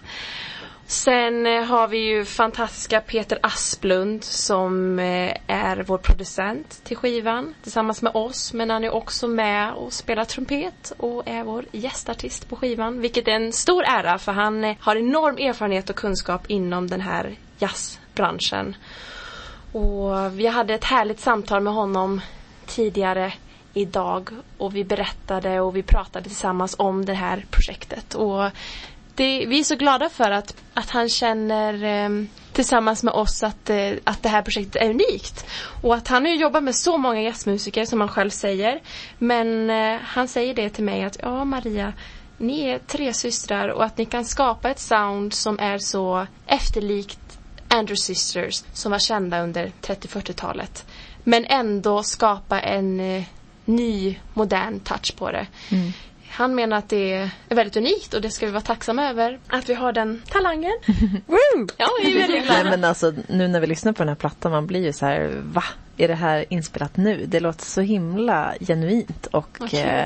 [0.89, 7.55] Sen eh, har vi ju fantastiska Peter Asplund som eh, är vår producent till skivan
[7.63, 8.53] tillsammans med oss.
[8.53, 13.01] Men han är också med och spelar trumpet och är vår gästartist på skivan.
[13.01, 17.01] Vilket är en stor ära för han eh, har enorm erfarenhet och kunskap inom den
[17.01, 18.77] här jazzbranschen.
[19.73, 22.21] Och vi hade ett härligt samtal med honom
[22.67, 23.33] tidigare
[23.75, 28.15] idag och vi berättade och vi pratade tillsammans om det här projektet.
[28.15, 28.51] Och
[29.15, 33.71] det, vi är så glada för att, att han känner eh, tillsammans med oss att,
[33.71, 35.47] eh, att det här projektet är unikt.
[35.83, 38.81] Och att han har ju jobbat med så många jazzmusiker som han själv säger.
[39.19, 41.93] Men eh, han säger det till mig att ja Maria,
[42.39, 47.39] ni är tre systrar och att ni kan skapa ett sound som är så efterlikt
[47.69, 50.87] Andrew Sisters som var kända under 30-40-talet.
[51.25, 53.25] Men ändå skapa en eh,
[53.69, 55.47] ny modern touch på det.
[56.31, 57.13] Han menar att det
[57.49, 59.39] är väldigt unikt och det ska vi vara tacksamma över.
[59.49, 60.73] Att vi har den talangen.
[61.77, 62.71] Ja, vi är väldigt Nej glada.
[62.71, 65.31] men alltså nu när vi lyssnar på den här plattan man blir ju så här
[65.43, 65.65] va?
[65.97, 67.25] Är det här inspelat nu?
[67.27, 69.79] Det låter så himla genuint och kul.
[69.81, 70.05] eh,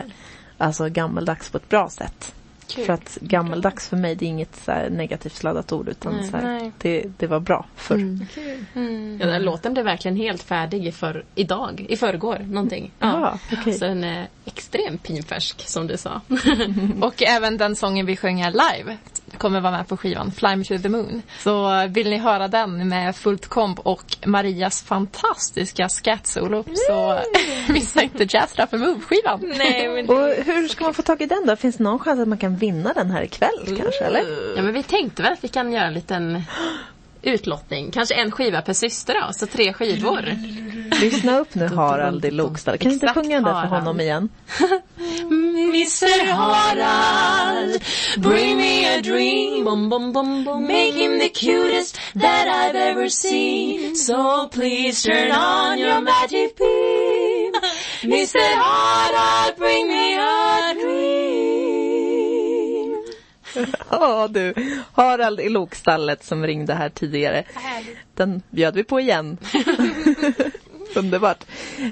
[0.58, 2.34] alltså gammaldags på ett bra sätt.
[2.66, 2.84] Kul.
[2.84, 6.30] För att gammaldags för mig det är inget så här negativt laddat ord utan Nej.
[6.30, 6.72] så här, Nej.
[6.78, 7.94] det, det var bra förr.
[7.94, 9.18] Mm.
[9.20, 12.90] Ja, den här låten blev verkligen helt färdig i för, idag, i förrgår, någonting.
[12.98, 13.72] Ja, okej.
[13.72, 16.20] Så den är extremt pinfärsk som du sa.
[17.00, 18.96] Och även den sången vi sjöng här live
[19.38, 21.22] kommer vara med på skivan, Fly Me To The Moon.
[21.38, 27.18] Så vill ni höra den med fullt komp och Marias fantastiska scat-solo så
[27.72, 29.40] missa inte Jazz Rap Move-skivan.
[29.58, 31.56] Nej, men Och hur ska man få tag i den då?
[31.56, 34.24] Finns det någon chans att man kan vinna den här ikväll kanske eller?
[34.56, 36.42] Ja men vi tänkte väl att vi kan göra en liten
[37.22, 37.90] utlottning.
[37.90, 40.36] Kanske en skiva per syster då, så tre skivor.
[41.00, 42.78] Lyssna upp nu Harald i Lokstall.
[42.78, 44.28] Kan du inte Exakt, sjunga den där för honom igen?
[45.72, 47.82] Mr Harald,
[48.18, 49.64] bring me a dream.
[49.64, 50.62] Bom, bom, bom, bom.
[50.62, 53.96] Make him the cutest that I've ever seen.
[53.96, 57.52] So please turn on your magic beam.
[58.02, 61.21] Mr Harald, bring me a dream.
[63.90, 64.54] Ja du,
[64.92, 67.44] Harald i Lokstallet som ringde här tidigare.
[68.14, 69.38] Den bjöd vi på igen.
[70.96, 71.44] Underbart.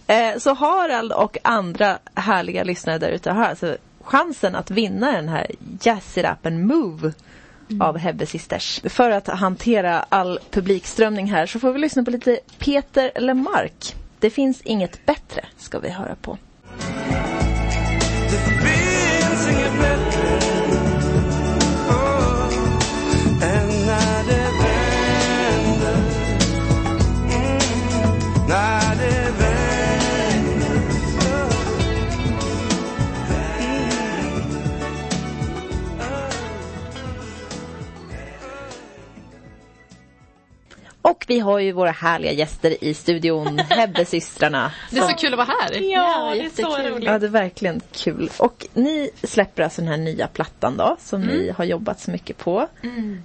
[0.06, 5.28] Eh, så Harald och andra härliga lyssnare där ute har alltså chansen att vinna den
[5.28, 5.46] här
[5.82, 7.12] Jazz It Up and Move
[7.80, 8.80] av Hebbe Sisters.
[8.84, 13.94] För att hantera all publikströmning här så får vi lyssna på lite Peter Lemark.
[14.18, 16.38] Det finns inget bättre ska vi höra på.
[18.62, 20.49] finns inget bättre
[28.50, 28.89] När
[41.02, 44.72] Och vi har ju våra härliga gäster i studion, Hebbesystrarna.
[44.90, 45.80] Det är så kul att vara här.
[45.80, 47.04] Ja, det är så roligt.
[47.04, 48.30] Ja, det är verkligen kul.
[48.38, 52.38] Och ni släpper alltså den här nya plattan då, som ni har jobbat så mycket
[52.38, 52.68] på.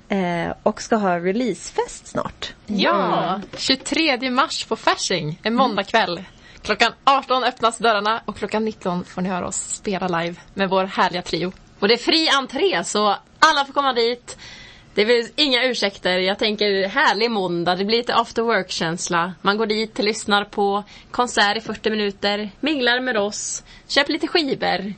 [0.09, 2.53] Eh, och ska ha releasefest snart.
[2.65, 3.41] Ja!
[3.57, 6.23] 23 mars på Fasching, en måndagkväll.
[6.61, 10.83] Klockan 18 öppnas dörrarna och klockan 19 får ni höra oss spela live med vår
[10.83, 11.51] härliga trio.
[11.79, 14.37] Och det är fri entré så alla får komma dit.
[14.95, 16.17] Det finns inga ursäkter.
[16.17, 17.75] Jag tänker härlig måndag.
[17.75, 19.33] Det blir lite after work-känsla.
[19.41, 24.93] Man går dit, lyssnar på konsert i 40 minuter, minglar med oss, köper lite skivor,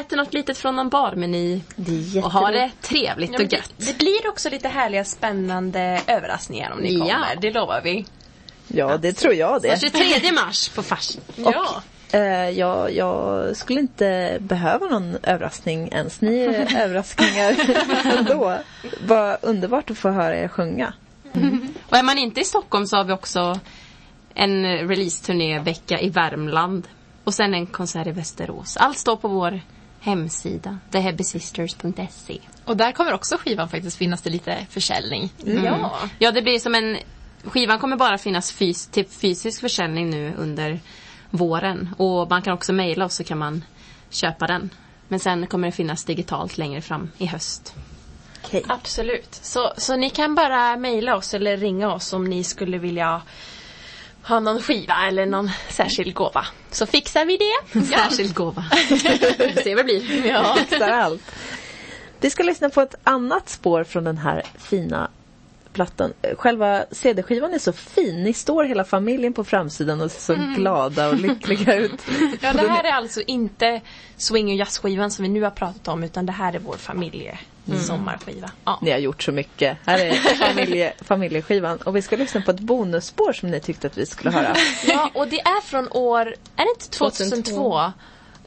[0.00, 3.72] äter något litet från någon barmeny Det och har det trevligt Ja, och det, gött.
[3.76, 7.00] det blir också lite härliga spännande överraskningar om ni Ja.
[7.00, 7.36] kommer.
[7.40, 8.06] Det lovar vi.
[8.68, 9.78] Ja, det tror jag det.
[9.80, 11.20] Så 23 mars på Fasching.
[11.36, 11.82] Ja.
[12.12, 16.20] Eh, jag, jag skulle inte behöva någon överraskning ens.
[16.20, 17.56] Ni är överraskningar
[18.18, 18.58] ändå.
[19.06, 20.92] Vad underbart att få höra er sjunga.
[21.88, 23.60] Och är man inte i Stockholm så har vi också
[24.34, 26.88] en releaseturnévecka i Värmland.
[27.24, 28.76] Och sen en konsert i Västerås.
[28.76, 29.60] Allt står på vår
[30.00, 32.38] hemsida, thehebbysisters.se.
[32.64, 35.32] Och där kommer också skivan faktiskt finnas till lite försäljning.
[35.44, 35.98] Ja.
[36.18, 36.96] Ja, det blir som en...
[37.44, 40.80] Skivan kommer bara finnas fys till fysisk försäljning nu under
[41.30, 41.94] våren.
[41.96, 43.64] Och man kan också mejla oss så kan man
[44.10, 44.70] köpa den.
[45.08, 47.74] Men sen kommer det finnas digitalt längre fram i höst.
[48.44, 48.64] Okej.
[48.68, 49.34] Absolut.
[49.42, 53.22] Så, så ni kan bara mejla oss eller ringa oss om ni skulle vilja
[54.22, 56.46] ha någon skiva eller någon särskild gåva.
[56.70, 57.80] Så fixar vi det.
[57.84, 58.64] Särskild gåva.
[59.38, 60.26] Vi ser vad det blir.
[60.26, 60.56] Ja.
[60.58, 61.22] Fixar allt.
[62.20, 65.10] Vi ska lyssna på ett annat spår från den här fina
[65.78, 66.12] plattan.
[66.38, 68.22] Själva CD-skivan är så fin.
[68.22, 72.00] Ni står hela familjen på framsidan och ser så glada och lyckliga ut.
[72.40, 73.80] Ja, det här är alltså inte
[74.16, 77.38] swing och jazzskivan som vi nu har pratat om utan det här är vår familje
[77.76, 78.50] sommarskiva.
[78.64, 78.78] Ja.
[78.82, 79.78] Ni har gjort så mycket.
[79.86, 80.12] Här är
[80.52, 81.76] familje, familjeskivan.
[81.76, 84.56] Och vi ska lyssna på ett bonusspår som ni tyckte att vi skulle höra.
[84.86, 86.20] ja, och det är från år,
[86.56, 87.92] är det inte 2002?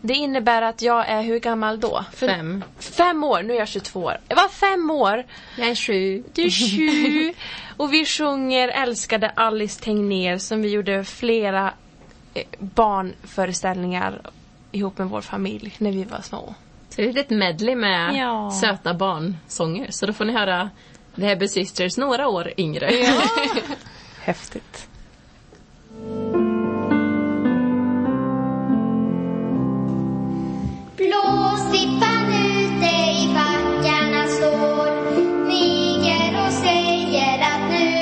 [0.01, 2.05] Det innebär att jag är hur gammal då?
[2.13, 2.63] För Fem.
[2.79, 4.17] Fem år, nu är jag 22 år.
[4.27, 5.23] Jag var fem år.
[5.57, 6.23] Jag är sju.
[6.33, 7.33] Du är sju.
[7.77, 11.73] och vi sjunger Älskade Alice Tegnér som vi gjorde flera
[12.33, 14.21] eh, barnföreställningar
[14.71, 16.55] ihop med vår familj när vi var små.
[16.89, 18.51] Så det är ett medley med Ja.
[18.61, 19.91] söta barnsånger.
[19.91, 20.69] Så då får ni höra
[21.15, 22.91] The Hebby Sisters några år yngre.
[24.21, 24.87] Häftigt.
[31.01, 34.89] Blåsippan ute i backarna står
[35.47, 38.00] Niger och säger att nu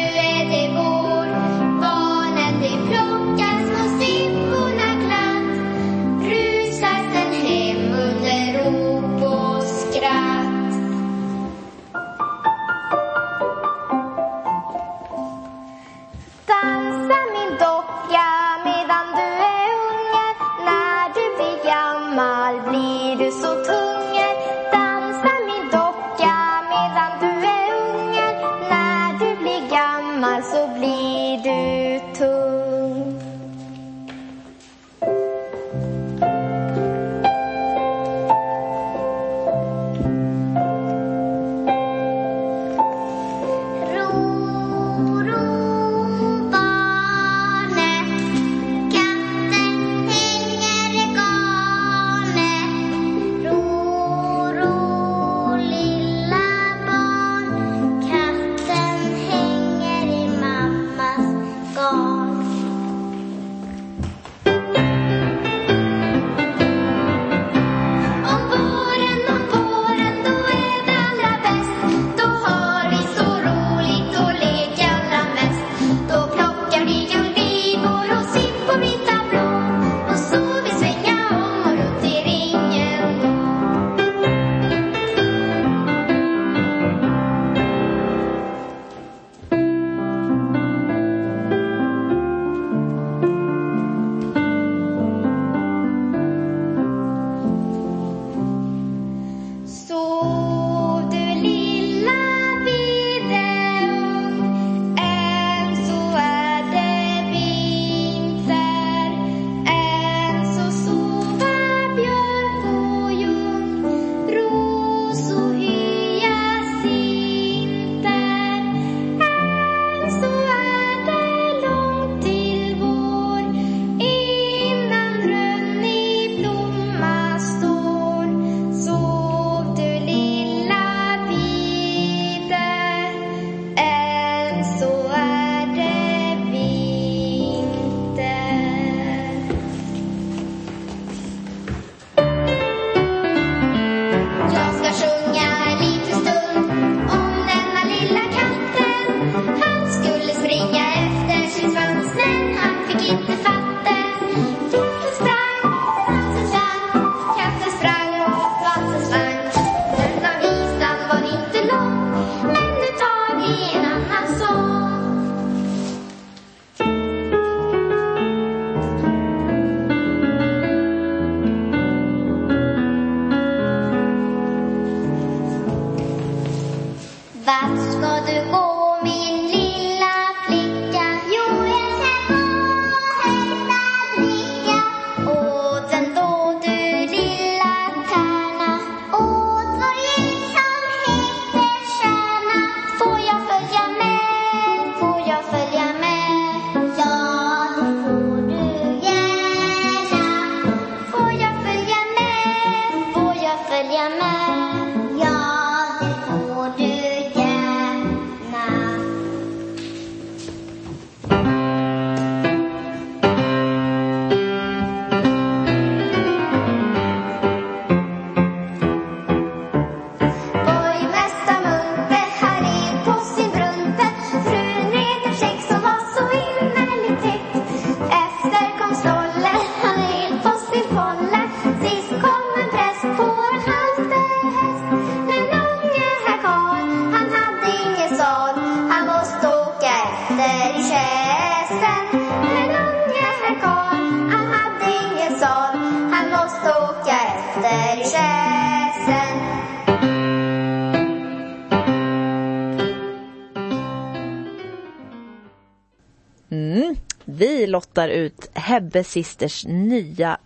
[258.08, 260.38] Vi ut Hebbe Sisters nya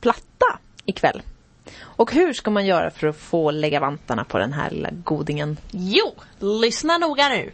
[0.00, 1.22] platta ikväll.
[1.80, 5.56] Och hur ska man göra för att få lägga vantarna på den här lilla godingen?
[5.70, 7.52] Jo, lyssna noga nu.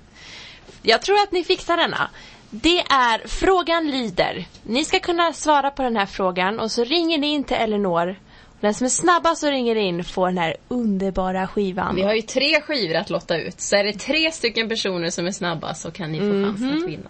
[0.83, 2.11] Jag tror att ni fixar denna.
[2.51, 4.45] Det är Frågan lyder.
[4.63, 8.17] Ni ska kunna svara på den här frågan och så ringer ni in till Elinor.
[8.61, 11.95] Den som är snabbast och ringer in får den här underbara skivan.
[11.97, 13.61] Vi har ju tre skivor att lotta ut.
[13.61, 16.89] Så är det tre stycken personer som är snabba så kan ni få chansen att
[16.89, 17.09] vinna.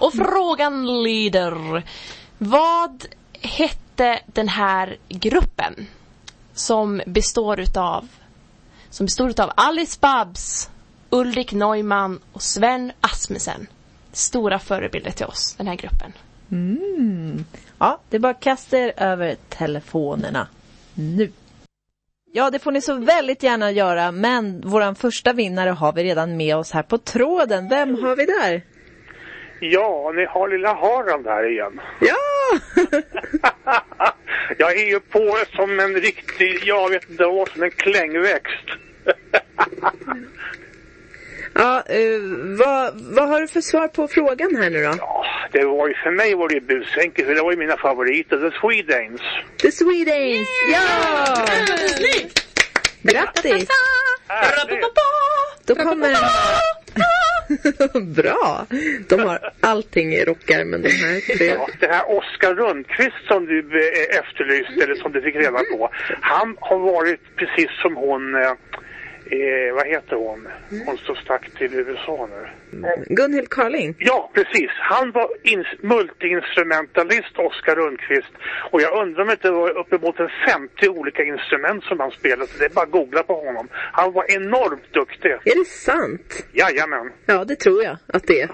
[0.00, 1.82] Och frågan lyder.
[2.38, 3.04] Vad
[3.40, 5.86] hette den här gruppen?
[6.54, 8.08] Som består utav
[8.90, 10.70] som består utav Alice Babs,
[11.10, 13.66] Ulrik Neumann och Sven Asmussen.
[14.12, 16.12] Stora förebilder till oss, den här gruppen.
[17.78, 20.46] Ja, det är bara att kasta er över telefonerna
[20.98, 21.32] nu.
[22.32, 26.36] Ja, det får ni så väldigt gärna göra, men våran första vinnare har vi redan
[26.36, 27.68] med oss här på tråden.
[27.68, 28.62] Vem har vi där?
[29.60, 31.80] Ja, ni har lilla Harald här igen.
[32.00, 32.58] Ja!
[34.58, 38.66] Jag är ju på som en riktig, jag vet inte vad, som en klängväxt.
[41.58, 42.20] ja eh,
[42.58, 44.94] vad, vad har du för svar på frågan här nu då?
[44.98, 47.76] Ja, det var ju, för mig var det ju busenkelt, för det var ju mina
[47.76, 49.20] favoriter, The Swedanes.
[49.62, 50.48] The Swedanes!
[50.72, 51.44] Ja!
[53.02, 53.68] Grattis!
[54.28, 54.84] Härligt.
[55.66, 56.16] Då kommer
[58.22, 58.66] Bra!
[59.08, 61.46] De har allting i rockärmen de här tre.
[61.46, 65.90] Ja, det här Oskar Rundqvist som du eh, efterlyste, eller som du fick reda på,
[66.20, 68.34] han har varit precis som hon,
[69.30, 70.48] eh, vad heter hon,
[70.86, 72.48] hon som stack till USA nu.
[73.08, 73.94] Gunhild Carling.
[73.98, 74.70] Ja, precis.
[74.78, 78.32] Han var ins- multiinstrumentalist, Oskar Rundqvist.
[78.72, 82.46] Och jag undrar om det inte var uppemot en 50 olika instrument som han spelade.
[82.46, 83.68] Så det är bara att googla på honom.
[83.72, 85.30] Han var enormt duktig.
[85.30, 86.46] Är det sant?
[86.52, 87.12] Jajamän.
[87.26, 88.48] Ja, det tror jag att det är.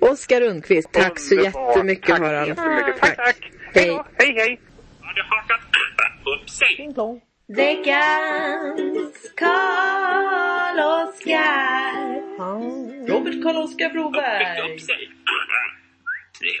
[0.12, 1.76] Oskar Rundqvist, tack så Underbart.
[1.76, 2.56] jättemycket tack Harald.
[2.56, 3.50] Tack, tack.
[3.74, 3.86] Hej.
[3.88, 4.06] då.
[4.18, 4.60] Hej, hej.
[7.46, 10.64] Veckans Karl-Oskar.
[13.08, 14.60] Robert Karl-Oskar Broberg.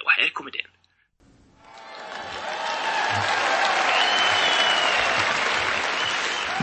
[0.04, 0.60] Och här kommer den.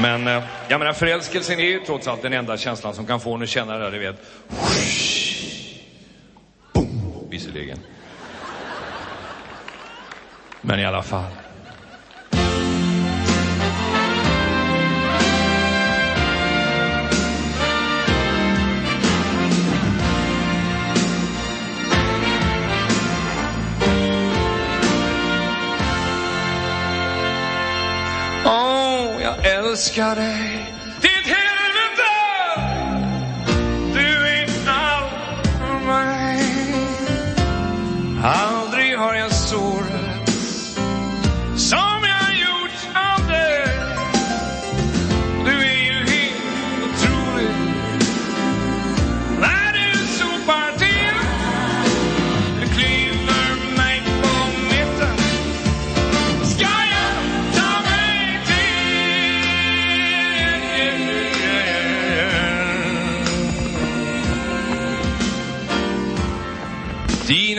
[0.01, 3.35] Men eh, jag menar förälskelsen är ju trots allt den enda känslan som kan få
[3.35, 4.15] en att känna det där, du vet.
[6.73, 7.79] Boom, visserligen.
[10.61, 11.50] Men i alla fall.
[29.97, 30.50] Jag älskar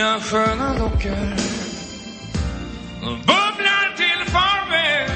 [0.03, 1.37] Dina sköna lockar
[3.01, 5.11] bubblar till farväl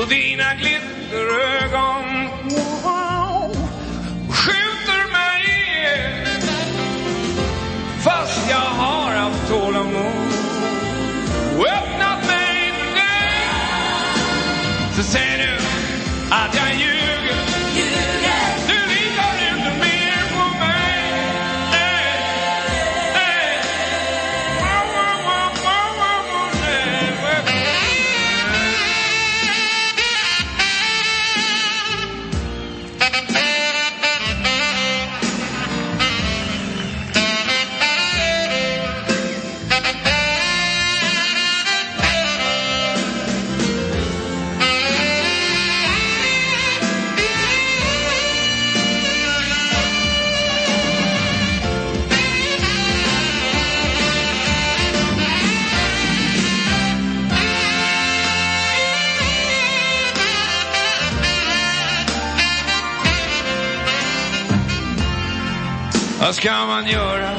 [0.00, 1.97] och dina glitterögon
[66.28, 67.30] Vad ska man göra?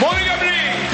[0.00, 0.88] Monica Brink!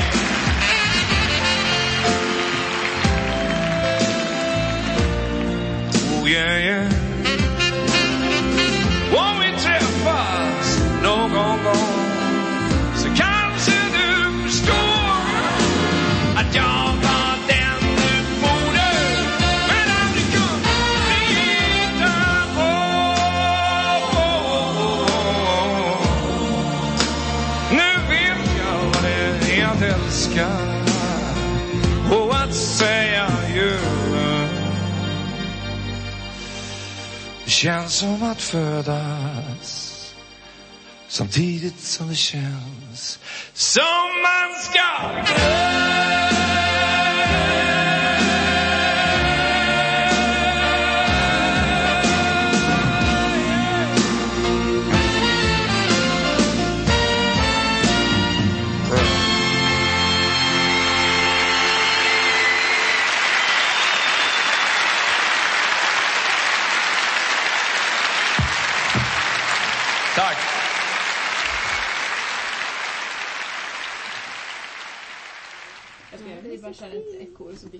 [6.20, 6.77] Oh yeah, yeah.
[37.98, 40.14] Som att födas
[41.08, 43.18] samtidigt som det känns
[43.54, 43.82] som
[44.22, 45.67] man ska dö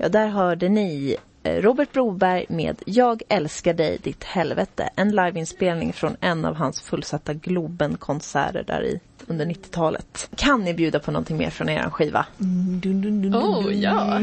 [0.08, 4.90] där hörde ni eh, Robert Broberg med Jag älskar dig ditt helvete.
[4.96, 10.30] En liveinspelning från en av hans fullsatta Globen-konserter där i under 90-talet.
[10.36, 12.26] Kan ni bjuda på någonting mer från er skiva?
[12.38, 14.20] Oh, ja.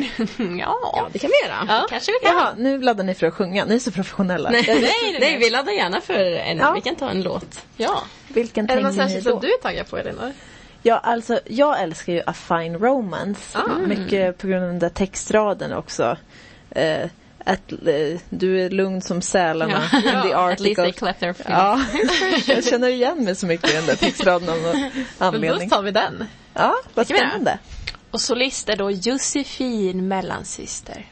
[0.57, 1.65] ja, det kan vi göra.
[1.67, 1.85] Ja.
[1.89, 2.35] Kanske vi kan.
[2.37, 3.65] Jaha, nu laddar ni för att sjunga.
[3.65, 4.49] Ni är så professionella.
[4.49, 6.57] Nej, nej, nej, vi laddar gärna för en.
[6.57, 6.71] Ja.
[6.75, 7.65] Vi kan ta en låt.
[7.77, 8.03] Ja.
[8.27, 9.31] Vilken Är det något tänker ni särskilt då?
[9.31, 10.33] som du är taggad på Elinor?
[10.87, 13.57] Ja, alltså jag älskar ju A Fine Romance.
[13.57, 13.77] Ah.
[13.87, 16.17] Mycket på grund av den där textraden också.
[16.71, 17.09] Eh,
[17.45, 19.97] att, eh, du är lugn som sälarna Ja.
[19.97, 20.93] in the Ja, article.
[21.47, 21.81] Ja,
[22.47, 25.69] jag känner igen mig så mycket i den där textraden av någon Men anledning.
[25.69, 26.23] då tar vi den.
[26.53, 27.57] Ja, vad spännande.
[28.11, 31.05] Och solist är då Josefin Mellansyster.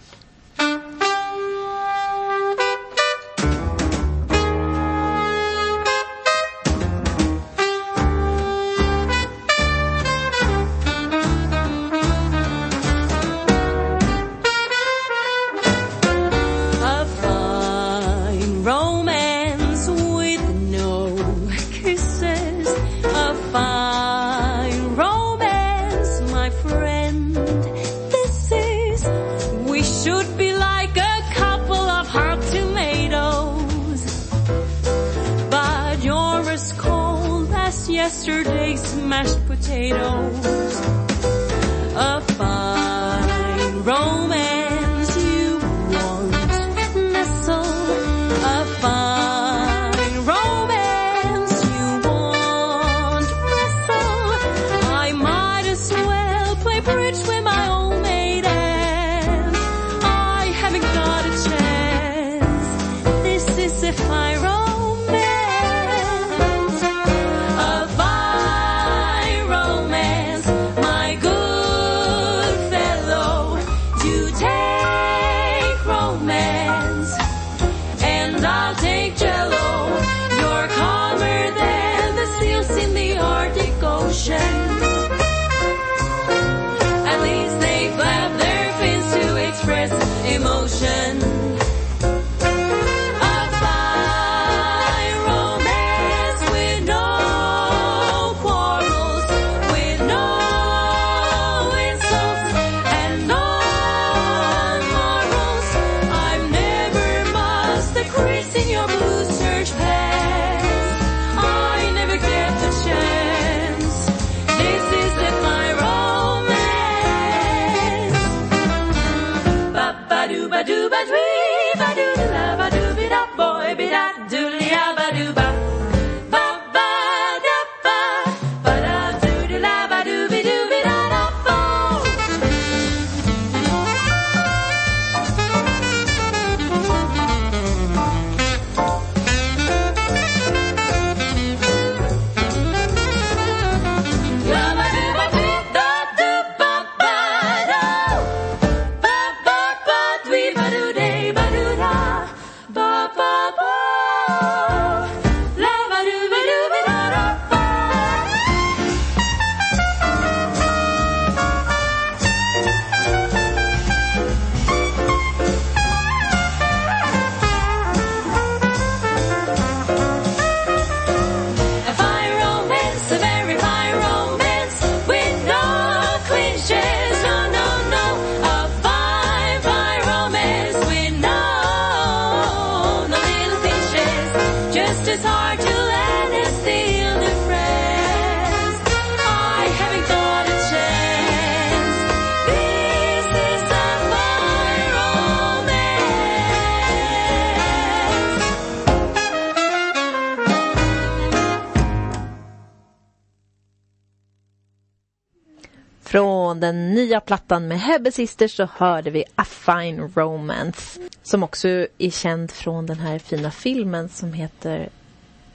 [207.25, 210.99] Plattan med Hebbe Sisters så hörde vi A Fine Romance.
[211.23, 211.67] Som också
[211.97, 214.89] är känd från den här fina filmen som heter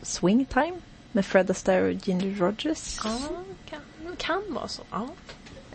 [0.02, 0.76] Swing Time
[1.12, 2.98] med Fred Astaire och Ginger Rogers.
[3.04, 3.18] Ja,
[3.70, 3.80] kan,
[4.16, 4.82] kan vara så.
[4.90, 5.08] Ja.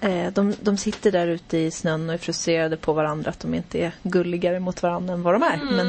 [0.01, 3.53] Eh, De, de sitter där ute i snön och är frustrerade på varandra att de
[3.53, 5.59] inte är gulligare mot varandra än vad de är.
[5.71, 5.87] Men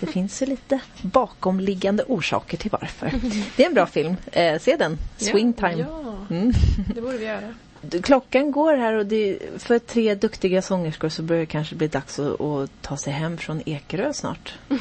[0.00, 3.12] det finns ju lite bakomliggande orsaker till varför.
[3.56, 4.16] Det är en bra film.
[4.32, 4.98] Eh, se den.
[5.16, 5.78] Swing Time.
[5.90, 6.00] Ja,
[6.30, 6.52] Mm.
[6.94, 7.54] det borde vi göra.
[8.02, 12.18] Klockan går här och det, för tre duktiga sångerskor så börjar det kanske bli dags
[12.18, 14.54] att, att ta sig hem från Ekerö snart.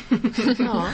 [0.60, 0.88] Ja.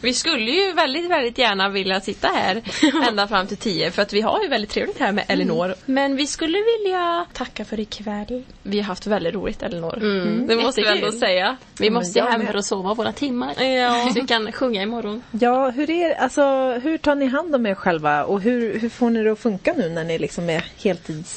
[0.00, 2.62] Vi skulle ju väldigt, väldigt gärna vilja sitta här
[3.08, 5.74] ända fram till tio för att vi har ju väldigt trevligt här med Elinor.
[5.86, 8.42] Men vi skulle vilja tacka för ikväll.
[8.62, 9.96] Vi har haft väldigt roligt Elinor.
[9.96, 10.46] Mm.
[10.46, 11.56] Det måste vi ändå säga.
[11.78, 13.62] Vi måste hem för att sova våra timmar.
[13.62, 14.08] Ja.
[14.08, 15.22] Så vi kan sjunga imorgon.
[15.30, 19.10] Ja, hur, är, alltså, hur tar ni hand om er själva och hur, hur får
[19.10, 20.64] ni det att funka nu när ni liksom är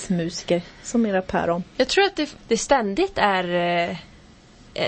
[0.10, 1.64] heltidsmusiker som era päron?
[1.78, 3.54] Jag tror att det, det ständigt är
[3.90, 3.98] eh,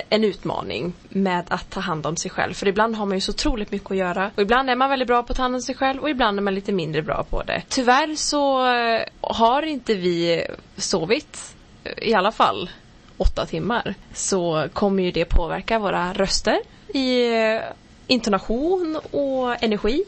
[0.09, 2.53] en utmaning med att ta hand om sig själv.
[2.53, 4.31] För ibland har man ju så otroligt mycket att göra.
[4.35, 6.37] Och ibland är man väldigt bra på att ta hand om sig själv och ibland
[6.37, 7.63] är man lite mindre bra på det.
[7.69, 10.45] Tyvärr så eh, har inte vi
[10.77, 12.69] sovit, eh, i alla fall
[13.17, 13.95] åtta timmar.
[14.13, 16.59] Så kommer ju det påverka våra röster
[16.93, 17.61] i eh,
[18.07, 20.03] intonation och energi.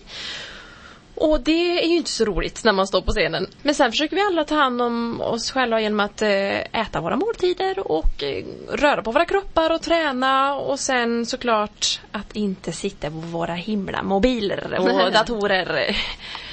[1.15, 3.47] Och det är ju inte så roligt när man står på scenen.
[3.61, 7.15] Men sen försöker vi alla ta hand om oss själva genom att eh, äta våra
[7.15, 13.09] måltider och eh, röra på våra kroppar och träna och sen såklart att inte sitta
[13.09, 15.97] på våra himla mobiler och datorer.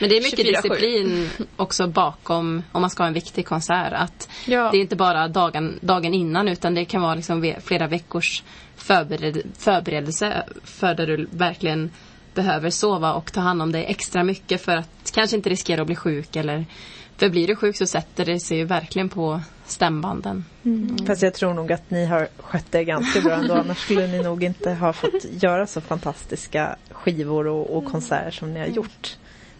[0.00, 0.62] Men det är mycket 24/7.
[0.62, 3.92] disciplin också bakom om man ska ha en viktig konsert.
[3.92, 4.68] Att Ja.
[4.72, 8.42] Det är inte bara dagen, dagen innan utan det kan vara liksom flera veckors
[8.76, 11.90] förbered, förberedelse för där du verkligen
[12.42, 15.86] behöver sova och ta hand om dig extra mycket för att kanske inte riskera att
[15.86, 16.66] bli sjuk eller
[17.16, 20.44] för blir du sjuk så sätter det sig ju verkligen på stämbanden.
[21.06, 23.54] Fast jag tror nog att ni har skött det ganska bra ändå.
[23.54, 28.54] Annars skulle ni nog inte ha fått göra så fantastiska skivor och, och konserter som
[28.54, 29.16] ni har gjort.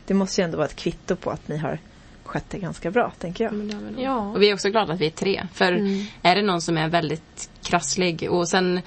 [0.06, 1.78] Det måste ju ändå vara ett kvitto på att ni har
[2.24, 3.74] skött det ganska bra, tänker jag.
[3.98, 4.18] Ja.
[4.18, 5.46] Och vi är också glada att vi är tre.
[5.52, 5.72] För
[6.22, 8.80] är det någon som är väldigt krasslig och sen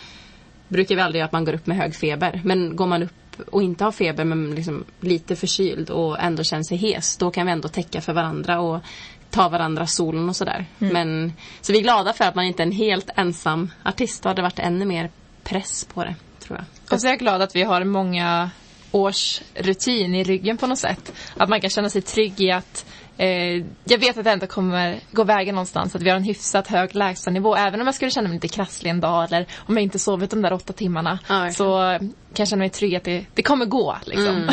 [0.67, 2.41] brukar vi aldrig göra att man går upp med hög feber.
[2.43, 3.13] Men går man upp
[3.51, 7.17] och inte har feber men liksom lite förkyld och ändå känner sig hes.
[7.17, 8.81] Då kan vi ändå täcka för varandra och
[9.29, 10.65] ta varandras solon och sådär.
[10.77, 14.23] Men, så vi är glada för att man inte är en helt ensam artist.
[14.23, 15.09] Då hade det varit ännu mer
[15.43, 16.93] press på det, tror jag.
[16.93, 18.49] Och så är jag glad att vi har många
[18.91, 21.13] års rutin i ryggen på något sätt.
[21.37, 22.85] Att man kan känna sig trygg i att
[23.17, 25.95] eh, jag vet att det ändå kommer gå vägen någonstans.
[25.95, 27.55] Att vi har en hyfsat hög lägstanivå.
[27.55, 30.29] Även om jag skulle känna mig lite krasslig en dag eller om jag inte sovit
[30.29, 31.19] de där åtta timmarna.
[31.27, 33.97] Ja, så kan jag känna mig trygg att det, det kommer gå.
[34.05, 34.35] Liksom.
[34.35, 34.49] Mm.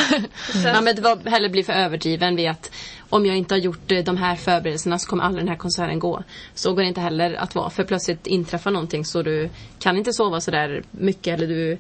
[0.65, 2.73] Ja, men det var heller bli för överdriven vid att
[3.09, 5.99] om jag inte har gjort eh, de här förberedelserna så kommer aldrig den här konserten
[5.99, 6.23] gå.
[6.55, 10.13] Så går det inte heller att vara för plötsligt inträffar någonting så du kan inte
[10.13, 11.79] sova så där mycket eller du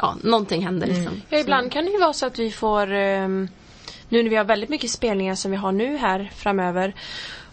[0.00, 1.22] Ja, någonting händer liksom.
[1.28, 3.48] Ja, ibland kan det ju vara så att vi får ehm,
[4.08, 6.94] nu när vi har väldigt mycket spelningar som vi har nu här framöver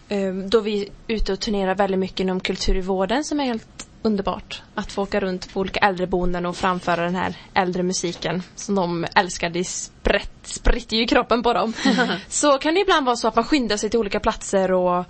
[0.10, 3.44] ehm, då vi är ute och turnerar väldigt mycket inom kultur i vården som är
[3.44, 4.62] helt underbart.
[4.76, 9.06] Att få åka runt på olika äldreboenden och framföra den här äldre musiken som de
[9.16, 9.50] älskar.
[9.50, 9.64] Det
[10.44, 11.74] spritter ju i kroppen på dem.
[12.28, 15.06] så kan det ibland vara så att man skyndar sig till olika platser och,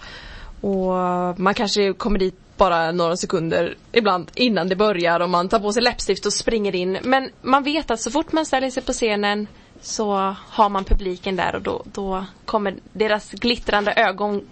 [0.62, 5.60] och man kanske kommer dit bara några sekunder ibland innan det börjar och man tar
[5.60, 6.98] på sig läppstift och springer in.
[7.04, 9.48] Men man vet att så fort man ställer sig på scenen
[9.86, 14.48] så har man publiken där och då, då kommer deras glittrande ögon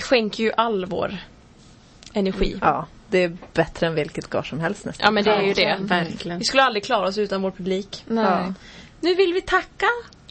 [0.00, 1.16] skänker ju all vår
[2.12, 2.56] energi.
[2.60, 5.04] Ja, det är bättre än vilket gage som helst nästan.
[5.04, 5.76] Ja men det är ju det.
[5.80, 6.38] Verkligen.
[6.38, 8.04] Vi skulle aldrig klara oss utan vår publik.
[8.08, 8.52] Ja.
[9.00, 9.86] Nu vill vi tacka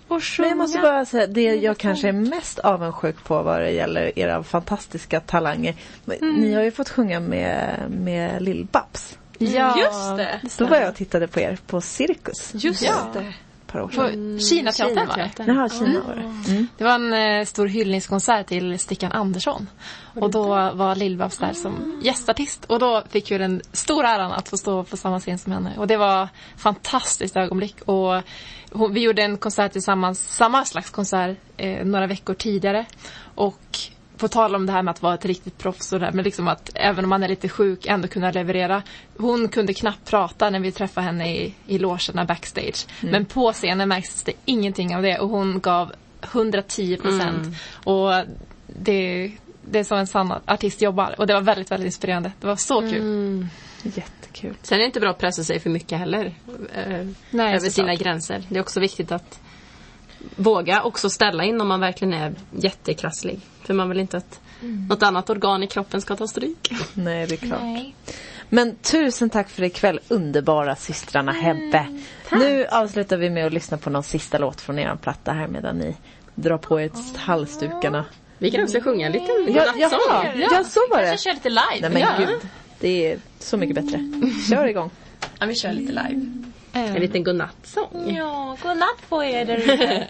[0.08, 0.50] och sjunga.
[0.50, 4.20] Men jag måste bara säga, det jag kanske är mest avundsjuk på vad det gäller
[4.20, 5.76] era fantastiska talanger.
[6.06, 9.18] Men Ni har ju fått sjunga med, med Lill-Babs.
[9.38, 9.80] Ja.
[9.80, 10.42] Just det.
[10.58, 12.52] Då var jag och tittade på er på Cirkus.
[12.54, 12.96] Just Ja.
[13.14, 13.34] det.
[13.74, 14.40] Par år På sedan.
[14.40, 15.44] Kinateatern var det.
[15.48, 16.52] Jaha, Kina var det.
[16.52, 16.68] Mm.
[16.78, 19.70] Det var en eh, stor hyllningskonsert till Stickan Andersson.
[20.16, 22.66] Och då var Lill-Babs där som gästartist.
[22.66, 25.74] Och då fick vi den stora äran att få stå på samma scen som henne.
[25.78, 27.82] Och det var fantastiskt ögonblick.
[27.82, 28.22] Och
[28.72, 32.86] hon, vi gjorde en konsert tillsammans, samma slags konsert, eh, några veckor tidigare.
[33.36, 33.78] Och
[34.24, 36.24] på tal om det här med att vara ett riktigt proffs och det här, men
[36.24, 38.84] liksom att även om man är lite sjuk ändå kunna leverera.
[39.18, 42.86] Hon kunde knappt prata när vi träffade henne i, i logerna backstage.
[43.02, 47.58] Men på scenen märktes det ingenting av det och hon gav 110 procent.
[47.84, 48.12] Och
[48.68, 52.32] det, det är så en sann artist jobbar och det var väldigt, väldigt inspirerande.
[52.40, 53.48] Det var så kul.
[53.84, 54.56] Jättekul.
[54.62, 56.26] Sen är det inte bra att pressa sig för mycket heller.
[56.76, 58.44] Eh, Nej, över sina gränser.
[58.50, 59.40] Det är också viktigt att
[60.36, 63.40] våga också ställa in om man verkligen är jättekrasslig.
[63.64, 64.40] För man vill inte att
[64.90, 66.72] något annat organ i kroppen ska ta stryk.
[66.94, 67.62] Nej, det är klart.
[68.50, 71.88] Men tusen tack för ikväll, underbara systrarna Hebbe.
[72.32, 75.78] Nu avslutar vi med att lyssna på någon sista låt från er platta här medan
[75.78, 75.96] ni
[76.36, 78.06] drar på er halsdukarna.
[78.38, 80.00] Vi kan också sjunga en liten Ja, godnattsång.
[80.10, 81.08] jaha, ja, så var det.
[81.08, 81.82] Kanske kör lite live.
[81.82, 82.10] Nej men ja.
[82.18, 82.40] gud,
[82.80, 84.12] det är så mycket bättre.
[84.50, 84.90] Kör igång.
[85.40, 86.22] Ja, vi kör lite live.
[86.74, 88.16] En liten godnattsång.
[88.18, 90.08] Ja, godnatt på er där ute.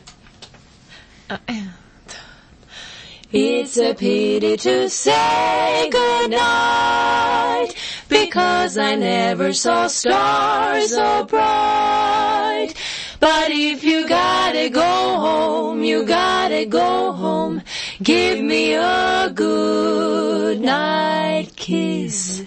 [3.32, 7.76] It's a pity to say goodnight
[8.08, 12.76] because I never saw stars so bright.
[13.20, 17.62] But if you gotta go home, you gotta go home.
[18.04, 22.44] Give me a good night kiss.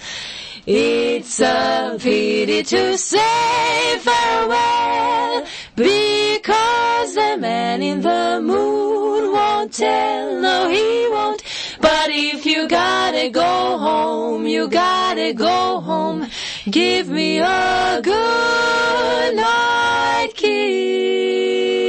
[0.68, 5.46] It's a pity to say farewell
[5.76, 10.40] because the man in the moon won't tell.
[10.40, 11.40] No, he won't.
[11.80, 16.26] But if you gotta go home, you gotta go home.
[16.68, 21.85] Give me a good night kiss.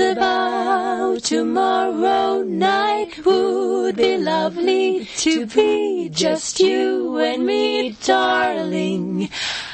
[0.00, 3.22] About tomorrow night?
[3.24, 9.28] Would be lovely to be just you and me, darling.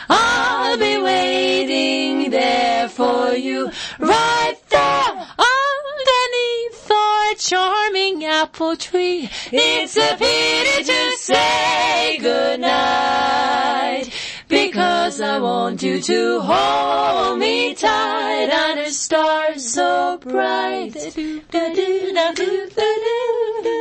[0.08, 3.70] I'll be waiting there for you,
[4.00, 9.30] right there underneath our charming apple tree.
[9.52, 14.10] It's a pity to say goodnight.
[14.48, 20.94] Because I want you to hold me tight under stars so bright.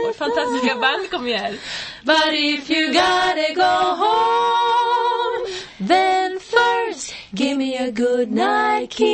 [0.05, 1.57] Vårt fantastiska band kommer ju här.
[2.03, 5.47] But if you gotta go home,
[5.79, 9.05] then first give me a good night kiss.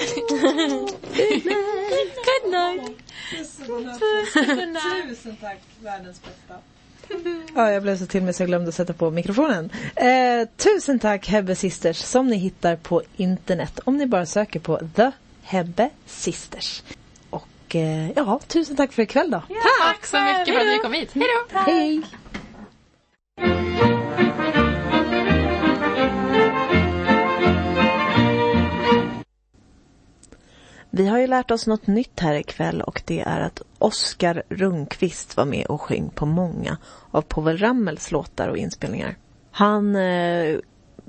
[0.28, 0.94] good
[2.50, 2.96] night.
[5.08, 6.58] Tusen tack, världens bästa.
[7.54, 9.70] Ja, jag blev så till mig så jag glömde sätta på mikrofonen.
[9.96, 14.80] Eh, tusen tack Hebbe Sisters som ni hittar på internet om ni bara söker på
[14.96, 15.10] The
[15.42, 16.82] Hebbe Sisters.
[17.30, 19.42] Och eh, ja, tusen tack för ikväll då.
[19.82, 21.10] Tack så mycket för att ni kom hit.
[21.14, 21.58] Hej då!
[21.58, 22.02] Hej!
[30.90, 35.36] Vi har ju lärt oss något nytt här ikväll och det är att Oskar Rundqvist
[35.36, 36.76] var med och sjöng på många
[37.10, 39.16] av Povel Ramels låtar och inspelningar.
[39.50, 40.58] Han eh,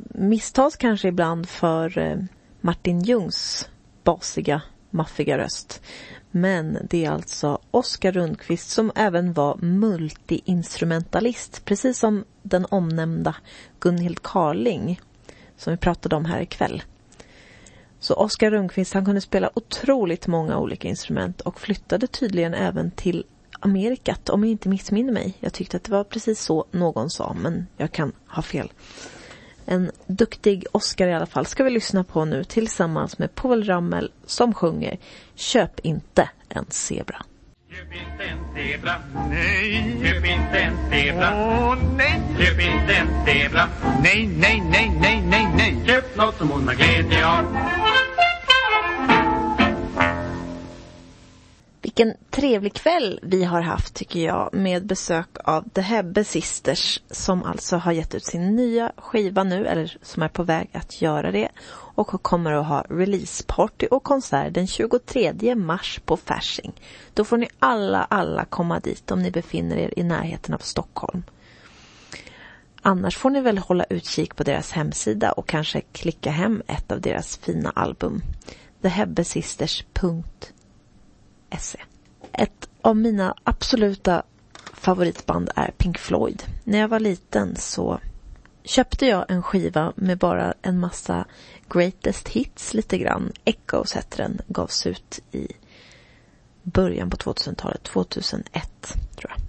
[0.09, 2.17] misstas kanske ibland för eh,
[2.61, 3.69] Martin Ljungs
[4.03, 5.81] basiga, maffiga röst.
[6.31, 13.35] Men det är alltså Oskar Rundqvist som även var multiinstrumentalist, precis som den omnämnda
[13.79, 15.01] Gunhild Carling
[15.57, 16.83] som vi pratade om här ikväll.
[18.01, 23.25] Så Oskar Rundqvist han kunde spela otroligt många olika instrument och flyttade tydligen även till
[23.59, 25.37] Amerikat om jag inte missminner mig.
[25.39, 28.71] Jag tyckte att det var precis så någon sa men jag kan ha fel.
[29.65, 34.11] En duktig Oscar i alla fall ska vi lyssna på nu tillsammans med Povel Ramel
[34.25, 34.99] som sjunger
[35.35, 37.25] Köp inte en zebra.
[37.71, 38.95] Köp inte en zebra,
[39.29, 39.99] nej.
[40.03, 42.21] Köp inte en zebra, åh nej.
[42.37, 43.67] Köp inte en zebra,
[44.03, 45.83] nej, nej, nej, nej, nej, nej.
[45.87, 47.45] Köp något som hon har glädje av.
[51.81, 57.43] Vilken trevlig kväll vi har haft tycker jag med besök av The Hebbe Sisters som
[57.43, 61.31] alltså har gett ut sin nya skiva nu eller som är på väg att göra
[61.31, 61.49] det
[61.95, 66.81] och kommer att ha releaseparty och konsert den 23 mars på Fasching.
[67.13, 71.23] Då får ni alla, alla komma dit om ni befinner er i närheten av Stockholm.
[72.81, 77.01] Annars får ni väl hålla utkik på deras hemsida och kanske klicka hem ett av
[77.01, 78.21] deras fina album.
[78.81, 81.79] thehebbesisters.se
[82.31, 84.23] Ett av mina absoluta
[84.73, 86.43] favoritband är Pink Floyd.
[86.63, 87.99] När jag var liten så
[88.63, 91.25] köpte jag en skiva med bara en massa
[91.73, 93.31] greatest hits lite grann.
[93.45, 95.47] Echoes hette den, gavs ut i
[96.63, 99.39] början på 2000-talet, 2001 tror jag.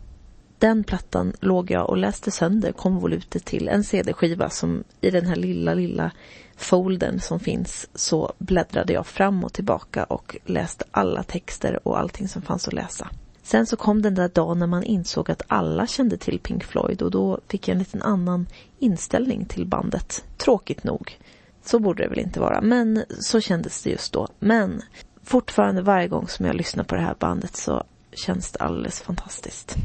[0.58, 5.36] Den plattan låg jag och läste sönder konvolutet till en CD-skiva som i den här
[5.36, 6.10] lilla, lilla
[6.56, 12.28] foldern som finns så bläddrade jag fram och tillbaka och läste alla texter och allting
[12.28, 13.08] som fanns att läsa.
[13.42, 17.02] Sen så kom den där dagen när man insåg att alla kände till Pink Floyd
[17.02, 18.46] och då fick jag en liten annan
[18.78, 20.24] inställning till bandet.
[20.36, 21.18] Tråkigt nog.
[21.64, 24.28] Så borde det väl inte vara, men så kändes det just då.
[24.38, 24.82] Men
[25.22, 29.76] fortfarande varje gång som jag lyssnar på det här bandet så känns det alldeles fantastiskt.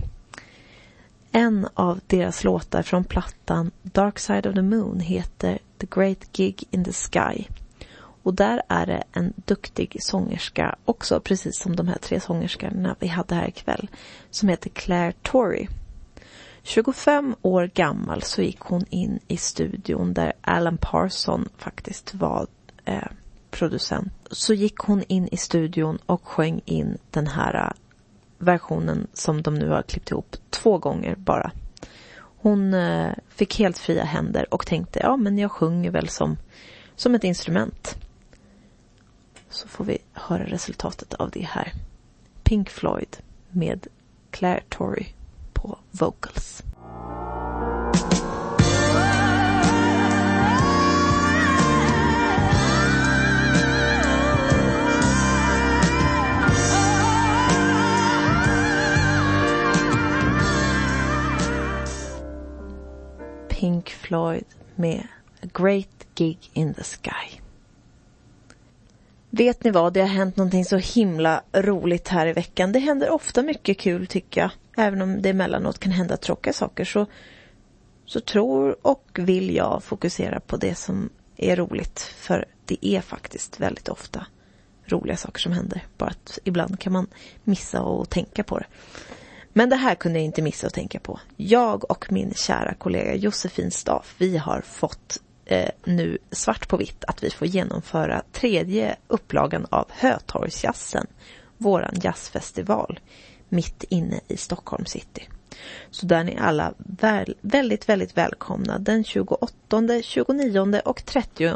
[1.32, 6.64] En av deras låtar från plattan Dark Side of the Moon heter The Great Gig
[6.72, 7.46] in the Sky.
[8.24, 13.08] Och där är det en duktig sångerska också, precis som de här tre sångerskorna vi
[13.08, 13.88] hade här ikväll,
[14.30, 15.68] som heter Claire Torrey.
[16.68, 22.48] 25 år gammal så gick hon in i studion där Alan Parson faktiskt var
[22.86, 23.08] eh,
[23.52, 24.14] producent.
[24.32, 27.72] Så gick hon in i studion och sjöng in den här eh,
[28.38, 31.52] versionen som de nu har klippt ihop två gånger bara.
[32.20, 36.38] Hon eh, fick helt fria händer och tänkte, ja men jag sjunger väl som,
[36.96, 37.98] som ett instrument.
[39.50, 41.74] Så får vi höra resultatet av det här.
[42.44, 43.18] Pink Floyd
[43.50, 43.88] med
[44.32, 45.08] Claire Torrey
[45.62, 46.64] på vocals.
[63.50, 64.46] Pink Floyd
[64.76, 65.08] med
[65.44, 67.40] A Great Gig in the Sky.
[69.30, 72.72] Vet ni vad, det har hänt någonting så himla roligt här i veckan.
[72.72, 74.52] Det händer ofta mycket kul tycker jag.
[74.80, 77.06] Även om det emellanåt kan hända tråkiga saker så,
[78.06, 82.00] så tror och vill jag fokusera på det som är roligt.
[82.00, 84.26] För det är faktiskt väldigt ofta
[84.86, 85.86] roliga saker som händer.
[85.98, 87.08] Bara att ibland kan man
[87.44, 88.66] missa och tänka på det.
[89.54, 91.20] Men det här kunde jag inte missa att tänka på.
[91.36, 97.04] Jag och min kära kollega Josefin Staff, vi har fått eh, nu svart på vitt
[97.08, 101.08] att vi får genomföra tredje upplagan av Hötorgsjazzen,
[101.58, 103.00] våran jazzfestival,
[103.50, 105.28] mitt inne i Stockholm city.
[105.92, 109.48] Så där är ni alla väl, väldigt, väldigt välkomna den 28,
[110.04, 111.52] 29 och 30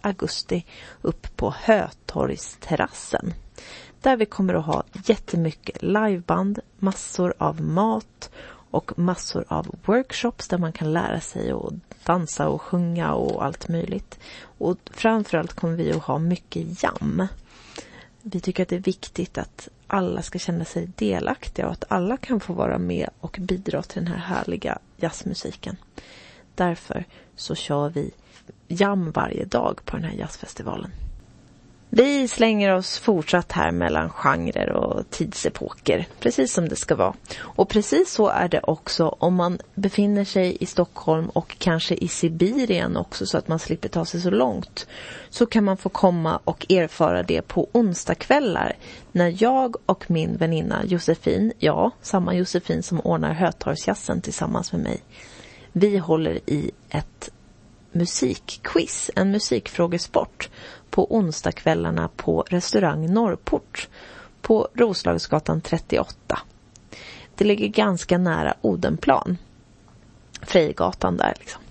[0.00, 0.64] augusti
[1.02, 3.34] upp på Hötorgsterrassen.
[4.02, 8.30] Där vi kommer att ha jättemycket liveband, massor av mat
[8.70, 11.72] och massor av workshops där man kan lära sig att
[12.04, 14.18] dansa och sjunga och allt möjligt.
[14.40, 17.26] Och framförallt kommer vi att ha mycket jam.
[18.22, 22.16] Vi tycker att det är viktigt att alla ska känna sig delaktiga och att alla
[22.16, 25.76] kan få vara med och bidra till den här härliga jazzmusiken.
[26.54, 27.04] Därför
[27.36, 28.10] så kör vi
[28.68, 30.90] jam varje dag på den här jazzfestivalen.
[31.90, 37.14] Vi slänger oss fortsatt här mellan genrer och tidsepoker, precis som det ska vara.
[37.40, 42.08] Och precis så är det också om man befinner sig i Stockholm och kanske i
[42.08, 44.86] Sibirien också så att man slipper ta sig så långt.
[45.30, 48.76] Så kan man få komma och erfara det på onsdagskvällar
[49.12, 55.00] när jag och min väninna Josefin, ja, samma Josefin som ordnar Hötorgsjazzen tillsammans med mig.
[55.72, 57.30] Vi håller i ett
[57.92, 60.48] musikquiz, en musikfrågesport
[60.90, 63.88] på onsdagskvällarna på restaurang Norrport
[64.40, 66.38] på Roslagsgatan 38.
[67.34, 69.38] Det ligger ganska nära Odenplan.
[70.42, 71.62] Frejgatan där liksom.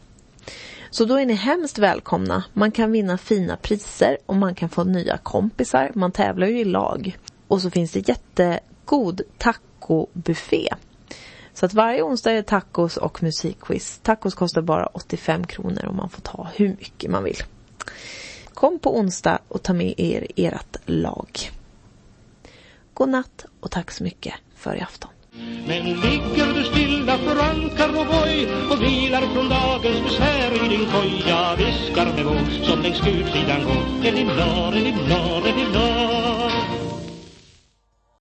[0.90, 2.44] Så då är ni hemskt välkomna.
[2.54, 5.92] Man kan vinna fina priser och man kan få nya kompisar.
[5.96, 7.18] Man tävlar ju i lag.
[7.48, 10.70] Och så finns det jättegod tacobuffé.
[11.54, 14.00] Så att varje onsdag är det tacos och musikquiz.
[14.04, 17.38] Tacos kostar bara 85 kronor och man får ta hur mycket man vill.
[18.58, 21.30] Kom på onsdag och ta med er ert lag.
[22.94, 25.10] God natt och tack så mycket för i afton.
[25.68, 30.86] Men ligger du stilla för ankar och boj och vilar från dagens besvär i din
[30.86, 36.77] koja viskar med våg som längs gudsidan går Elillar, elillar, elillar